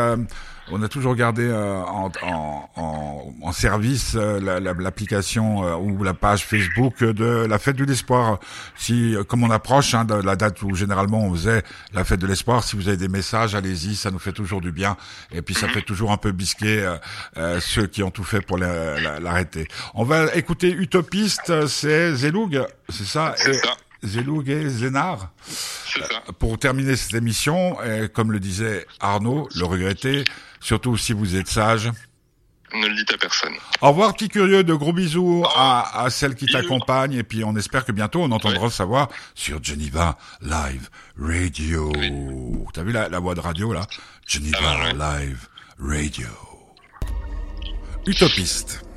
on 0.71 0.81
a 0.81 0.87
toujours 0.87 1.15
gardé 1.15 1.43
euh, 1.43 1.81
en, 1.81 2.11
en, 2.21 2.69
en, 2.75 3.33
en, 3.41 3.51
service 3.51 4.13
euh, 4.15 4.39
l'application 4.59 5.63
euh, 5.63 5.75
ou 5.75 6.03
la 6.03 6.13
page 6.13 6.45
Facebook 6.45 7.03
de 7.03 7.45
la 7.47 7.59
fête 7.59 7.75
de 7.75 7.83
l'espoir. 7.83 8.39
Si, 8.75 9.15
comme 9.27 9.43
on 9.43 9.51
approche 9.51 9.93
hein, 9.93 10.05
de 10.05 10.15
la 10.15 10.35
date 10.35 10.61
où 10.61 10.75
généralement 10.75 11.21
on 11.21 11.33
faisait 11.33 11.63
la 11.93 12.03
fête 12.03 12.19
de 12.19 12.27
l'espoir, 12.27 12.63
si 12.63 12.75
vous 12.75 12.87
avez 12.87 12.97
des 12.97 13.07
messages, 13.07 13.55
allez-y, 13.55 13.95
ça 13.95 14.11
nous 14.11 14.19
fait 14.19 14.33
toujours 14.33 14.61
du 14.61 14.71
bien. 14.71 14.97
Et 15.31 15.41
puis 15.41 15.55
ça 15.55 15.67
fait 15.67 15.81
toujours 15.81 16.11
un 16.11 16.17
peu 16.17 16.31
bisquer 16.31 16.95
ceux 17.59 17.87
qui 17.87 18.03
ont 18.03 18.11
tout 18.11 18.23
fait 18.23 18.41
pour 18.41 18.57
l'arrêter. 18.57 19.67
On 19.93 20.03
va 20.03 20.33
écouter 20.35 20.71
Utopiste, 20.71 21.67
c'est 21.67 22.15
Zeloug, 22.15 22.65
c'est 22.89 23.05
ça? 23.05 23.33
C'est 23.37 23.53
ça. 23.53 23.75
Zeloug 24.03 24.49
et 24.49 24.69
Zénard. 24.69 25.31
Pour 26.39 26.57
terminer 26.57 26.95
cette 26.95 27.13
émission, 27.13 27.77
comme 28.13 28.31
le 28.31 28.39
disait 28.39 28.85
Arnaud, 28.99 29.47
le 29.55 29.65
regretté, 29.65 30.23
surtout 30.59 30.97
si 30.97 31.13
vous 31.13 31.35
êtes 31.35 31.47
sage. 31.47 31.91
Ne 32.73 32.87
le 32.87 32.95
dites 32.95 33.13
à 33.13 33.17
personne. 33.17 33.53
Au 33.81 33.89
revoir, 33.89 34.13
petit 34.13 34.29
curieux. 34.29 34.63
De 34.63 34.73
gros 34.75 34.93
bisous 34.93 35.43
à, 35.55 36.03
à 36.03 36.09
celle 36.09 36.35
qui 36.35 36.45
t'accompagne. 36.45 37.13
Et 37.13 37.23
puis, 37.23 37.43
on 37.43 37.55
espère 37.55 37.83
que 37.83 37.91
bientôt, 37.91 38.21
on 38.21 38.31
entendra 38.31 38.69
savoir 38.69 39.09
sur 39.33 39.63
Geneva 39.63 40.17
Live 40.41 40.89
Radio. 41.17 41.91
T'as 42.73 42.83
vu 42.83 42.91
la, 42.91 43.09
la, 43.09 43.19
voix 43.19 43.33
de 43.33 43.39
radio, 43.39 43.73
là? 43.73 43.87
Geneva 44.27 44.93
Live 44.93 45.47
Radio. 45.79 46.27
Utopiste. 48.05 48.88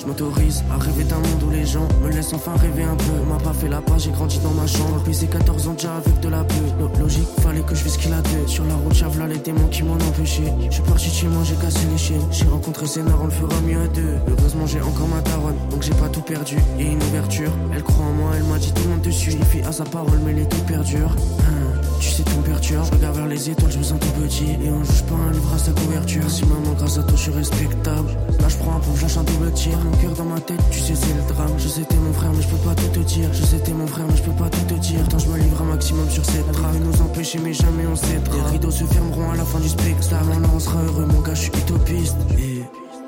Je 0.00 0.06
m'autorise 0.06 0.64
à 0.70 0.78
rêver 0.78 1.04
d'un 1.04 1.16
monde 1.16 1.42
où 1.46 1.50
les 1.50 1.66
gens 1.66 1.86
me 2.02 2.08
laissent 2.10 2.32
enfin 2.32 2.52
rêver 2.56 2.84
un 2.84 2.96
peu. 2.96 3.28
M'a 3.28 3.36
pas 3.36 3.52
fait 3.52 3.68
la 3.68 3.82
page, 3.82 4.04
j'ai 4.04 4.10
grandi 4.10 4.38
dans 4.38 4.52
ma 4.52 4.66
chambre. 4.66 4.98
Puis 5.04 5.14
c'est 5.14 5.26
14 5.26 5.68
ans 5.68 5.74
déjà 5.74 5.96
avec 5.96 6.20
de 6.20 6.28
la 6.30 6.42
peur. 6.42 6.90
Logique, 6.98 7.28
fallait 7.42 7.60
que 7.60 7.74
je 7.74 7.82
fasse 7.82 7.94
ce 7.94 7.98
qu'il 7.98 8.12
a 8.14 8.22
fait. 8.22 8.46
Sur 8.46 8.64
la 8.64 8.74
route, 8.76 8.94
j'avais 8.94 9.28
les 9.28 9.38
démons 9.38 9.68
qui 9.68 9.82
m'en 9.82 9.94
empêché. 9.94 10.44
Je 10.68 10.74
suis 10.74 10.82
parti 10.82 11.10
de 11.10 11.14
chez 11.14 11.28
moi, 11.28 11.42
j'ai 11.44 11.54
cassé 11.56 11.80
les 11.90 11.98
chiens. 11.98 12.20
J'ai 12.30 12.46
rencontré 12.46 12.86
Sénard, 12.86 13.18
on 13.20 13.26
le 13.26 13.30
fera 13.30 13.60
mieux 13.60 13.78
à 13.78 13.88
deux. 13.88 14.14
Heureusement, 14.30 14.66
j'ai 14.66 14.80
encore 14.80 15.08
ma 15.08 15.20
daronne, 15.20 15.56
donc 15.70 15.82
j'ai 15.82 15.94
pas 15.94 16.08
tout 16.08 16.22
perdu. 16.22 16.56
Et 16.78 16.84
une 16.84 17.02
ouverture, 17.02 17.52
elle 17.74 17.82
croit 17.82 18.06
en 18.06 18.12
moi, 18.12 18.30
elle 18.36 18.44
m'a 18.44 18.58
dit 18.58 18.72
tout 18.72 18.82
le 18.84 18.90
monde 18.90 19.02
dessus. 19.02 19.32
Je 19.32 19.44
fait 19.44 19.64
à 19.64 19.72
sa 19.72 19.84
parole, 19.84 20.18
mais 20.24 20.32
les 20.32 20.46
tout 20.46 20.62
perdure. 20.66 21.14
Hein, 21.40 21.78
tu 22.00 22.08
sais, 22.08 22.24
me 22.38 22.42
perturbe. 22.42 22.86
Je 22.86 22.96
regarde 22.96 23.16
vers 23.16 23.26
les 23.26 23.50
étoiles, 23.50 23.70
je 23.70 23.78
me 23.78 23.82
sens 23.82 24.00
tout 24.00 24.22
petit. 24.22 24.56
Et 24.64 24.70
on 24.70 24.82
juge 24.82 25.02
pas 25.02 25.16
un 25.28 25.32
livre 25.32 25.52
à 25.54 25.58
sa 25.58 25.72
couverture. 25.72 26.30
Si 26.30 26.46
maman, 26.46 26.72
grâce 26.78 26.96
à 26.96 27.02
toi, 27.02 27.12
je 27.16 27.22
suis 27.22 27.32
respectable. 27.32 28.08
Là, 28.40 28.48
je 28.48 28.56
prends 28.56 28.76
un 28.76 28.80
peu, 28.80 28.90
je 28.96 29.18
un 29.18 29.22
double 29.24 29.52
tir 29.52 29.78
mon 29.90 29.96
cœur 29.96 30.12
dans 30.12 30.24
ma 30.24 30.40
tête, 30.40 30.60
tu 30.70 30.80
sais 30.80 30.94
c'est 30.94 31.14
le 31.14 31.22
drame. 31.34 31.52
Je 31.58 31.68
sais 31.68 31.82
t'es 31.82 31.96
mon 31.96 32.12
frère 32.12 32.32
mais 32.32 32.42
je 32.42 32.48
peux 32.48 32.68
pas 32.68 32.74
tout 32.74 32.88
te 32.88 33.00
dire. 33.00 33.28
Je 33.32 33.42
sais 33.42 33.58
t'es 33.58 33.72
mon 33.72 33.86
frère 33.86 34.06
mais 34.08 34.16
je 34.16 34.22
peux 34.22 34.32
pas 34.32 34.48
tout 34.48 34.64
te 34.66 34.74
dire. 34.74 35.06
Tant 35.08 35.18
je 35.18 35.28
me 35.28 35.38
livre 35.38 35.62
un 35.62 35.64
maximum 35.64 36.08
sur 36.10 36.24
cette 36.24 36.50
trame 36.52 36.78
nous 36.78 37.02
empêcher 37.02 37.38
mais 37.42 37.52
jamais 37.52 37.86
on 37.86 37.96
s'aidera. 37.96 38.36
Les 38.36 38.50
rideaux 38.52 38.70
se 38.70 38.84
fermeront 38.84 39.30
à 39.30 39.36
la 39.36 39.44
fin 39.44 39.60
du 39.60 39.68
spectacle 39.68 39.90
Là 40.10 40.48
on 40.54 40.60
sera 40.60 40.82
heureux 40.82 41.06
mon 41.06 41.20
gars 41.20 41.34
je 41.34 41.42
suis 41.42 41.52
utopiste. 41.52 42.16
Et 42.38 42.59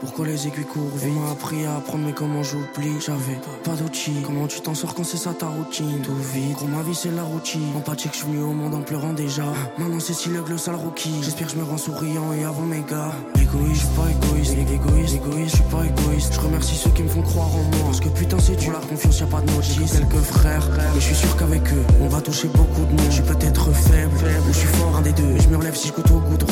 pourquoi 0.03 0.27
les 0.27 0.49
aiguilles 0.49 0.65
courent 0.65 0.91
On 1.05 1.21
m'a 1.21 1.31
appris 1.31 1.65
à 1.65 1.77
apprendre 1.77 2.05
mais 2.05 2.13
comment 2.13 2.43
j'oublie? 2.43 3.01
J'avais 3.01 3.39
pas 3.63 3.77
d'outils. 3.77 4.23
Comment 4.27 4.49
tu 4.49 4.61
t'en 4.61 4.75
sors 4.75 4.95
quand 4.95 5.05
c'est 5.05 5.17
ça 5.17 5.33
ta 5.33 5.47
routine? 5.47 6.01
Tout 6.03 6.13
vite. 6.15 6.57
Gros 6.57 6.67
ma 6.67 6.83
vie 6.83 6.95
c'est 6.95 7.13
la 7.13 7.23
routine. 7.23 7.63
En 7.77 7.81
que 7.81 8.01
je 8.03 8.17
suis 8.17 8.27
venu 8.27 8.43
au 8.43 8.53
monde 8.53 8.75
en 8.75 8.83
pleurant 8.83 9.13
déjà. 9.13 9.45
Maintenant 9.79 10.01
c'est 10.01 10.13
si 10.13 10.29
le 10.29 10.59
sale 10.59 10.75
rookie. 10.75 11.23
J'espère 11.23 11.47
que 11.47 11.53
je 11.53 11.59
me 11.59 11.63
rends 11.63 11.79
souriant 11.79 12.33
et 12.33 12.45
avant 12.45 12.67
mes 12.67 12.81
gars. 12.83 13.13
Égoïste, 13.41 13.75
je 13.75 13.87
suis 13.87 13.97
pas 13.97 14.11
égoïste 14.11 14.53
Égoïste, 14.53 15.15
égoïste, 15.15 15.51
je 15.51 15.63
suis 15.63 15.71
pas 15.71 15.85
égoïste. 15.85 16.35
Je 16.35 16.41
remercie 16.41 16.75
ceux 16.75 16.91
qui 16.91 17.03
me 17.05 17.09
font 17.09 17.23
croire 17.23 17.55
en 17.55 17.63
moi. 17.63 17.87
Parce 17.87 18.01
que 18.01 18.09
putain 18.09 18.39
c'est 18.41 18.57
dur. 18.57 18.73
La 18.73 18.81
confiance 18.81 19.21
y'a 19.21 19.27
pas 19.27 19.41
de 19.41 19.53
J'ai 19.63 19.85
quelques 19.85 20.23
frères. 20.25 20.69
Mais 20.77 21.01
je 21.01 21.07
suis 21.07 21.15
sûr 21.15 21.37
qu'avec 21.37 21.63
eux 21.73 21.85
On 22.01 22.09
va 22.09 22.21
toucher 22.21 22.49
beaucoup 22.49 22.85
de 22.87 22.91
monde. 22.91 23.07
Je 23.11 23.15
suis 23.15 23.23
peut-être 23.23 23.73
faible. 23.73 24.17
Ou 24.49 24.53
je 24.53 24.59
suis 24.59 24.69
fort 24.69 24.97
un 24.97 25.03
des 25.03 25.13
deux. 25.13 25.39
Je 25.39 25.49
me 25.49 25.57
relève 25.57 25.77
si 25.77 25.89
je 25.89 25.93
goûte 25.93 26.11
au 26.11 26.19
goudron. 26.19 26.52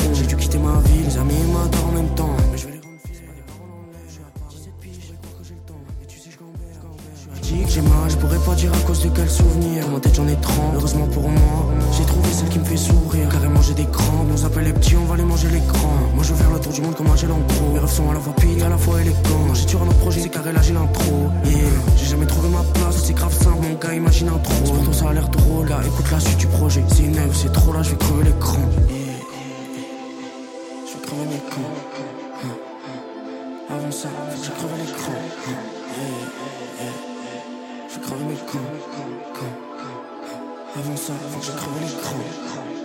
tête 10.01 10.15
j'en 10.15 10.27
ai 10.27 10.35
30, 10.35 10.75
heureusement 10.75 11.07
pour 11.07 11.29
moi. 11.29 11.69
J'ai 11.97 12.05
trouvé 12.05 12.29
celle 12.31 12.49
qui 12.49 12.59
me 12.59 12.65
fait 12.65 12.77
sourire. 12.77 13.29
Carrément 13.29 13.61
j'ai 13.61 13.73
des 13.73 13.85
crampes, 13.85 14.27
nous 14.29 14.45
appelle 14.45 14.65
les 14.65 14.73
petits, 14.73 14.95
on 14.95 15.05
va 15.05 15.15
les 15.15 15.23
manger 15.23 15.49
les 15.49 15.59
grands. 15.59 16.09
Moi 16.15 16.23
je 16.23 16.29
veux 16.33 16.35
faire 16.35 16.51
le 16.51 16.59
tour 16.59 16.73
du 16.73 16.81
monde 16.81 16.95
comme 16.95 17.07
un 17.07 17.15
gros. 17.15 17.73
Mes 17.73 17.79
rêves 17.79 17.89
sont 17.89 18.09
à 18.09 18.13
la 18.13 18.19
fois 18.19 18.33
pile, 18.33 18.63
à 18.63 18.69
la 18.69 18.77
fois 18.77 19.01
élégants. 19.01 19.53
J'ai 19.53 19.65
tué 19.65 19.77
un 19.77 19.87
autre 19.87 19.97
projet, 19.99 20.21
c'est 20.21 20.29
carré 20.29 20.51
là 20.51 20.61
j'ai 20.61 20.73
l'intro. 20.73 21.29
Yeah, 21.45 21.55
j'ai 21.97 22.05
jamais 22.05 22.25
trouvé 22.25 22.49
ma 22.49 22.63
place, 22.73 23.03
c'est 23.05 23.13
grave 23.13 23.33
simple, 23.33 23.61
mon 23.61 23.75
gars 23.75 23.93
imagine 23.93 24.29
un 24.29 24.39
trop. 24.39 24.73
Pourtant 24.73 24.93
ça 24.93 25.09
a 25.09 25.13
l'air 25.13 25.29
drôle, 25.29 25.67
gars, 25.67 25.81
écoute 25.85 26.11
la 26.11 26.19
suite 26.19 26.37
du 26.37 26.47
projet. 26.47 26.83
C'est 26.93 27.03
une 27.03 27.17
œuvre, 27.17 27.35
c'est 27.35 27.51
trop 27.51 27.71
là, 27.73 27.83
je 27.83 27.91
vais 27.91 27.97
crever 27.97 28.23
l'écran. 28.25 28.59
Yeah, 28.89 28.97
je 30.87 30.93
vais 30.97 31.05
crever 31.05 31.25
l'écran. 31.31 31.61
Avant 33.69 33.91
ça, 33.91 34.09
je 34.43 34.49
creve 34.49 34.77
l'écran. 34.77 35.13
Je 37.89 37.95
vais 37.95 38.01
crever 38.01 38.25
mes 38.25 38.35
camps. 38.35 39.70
Avant 40.73 40.95
ça, 40.95 41.13
faut 41.13 41.39
que 41.39 41.45
je 41.45 41.51
creve 41.51 41.81
l'écran. 41.81 42.80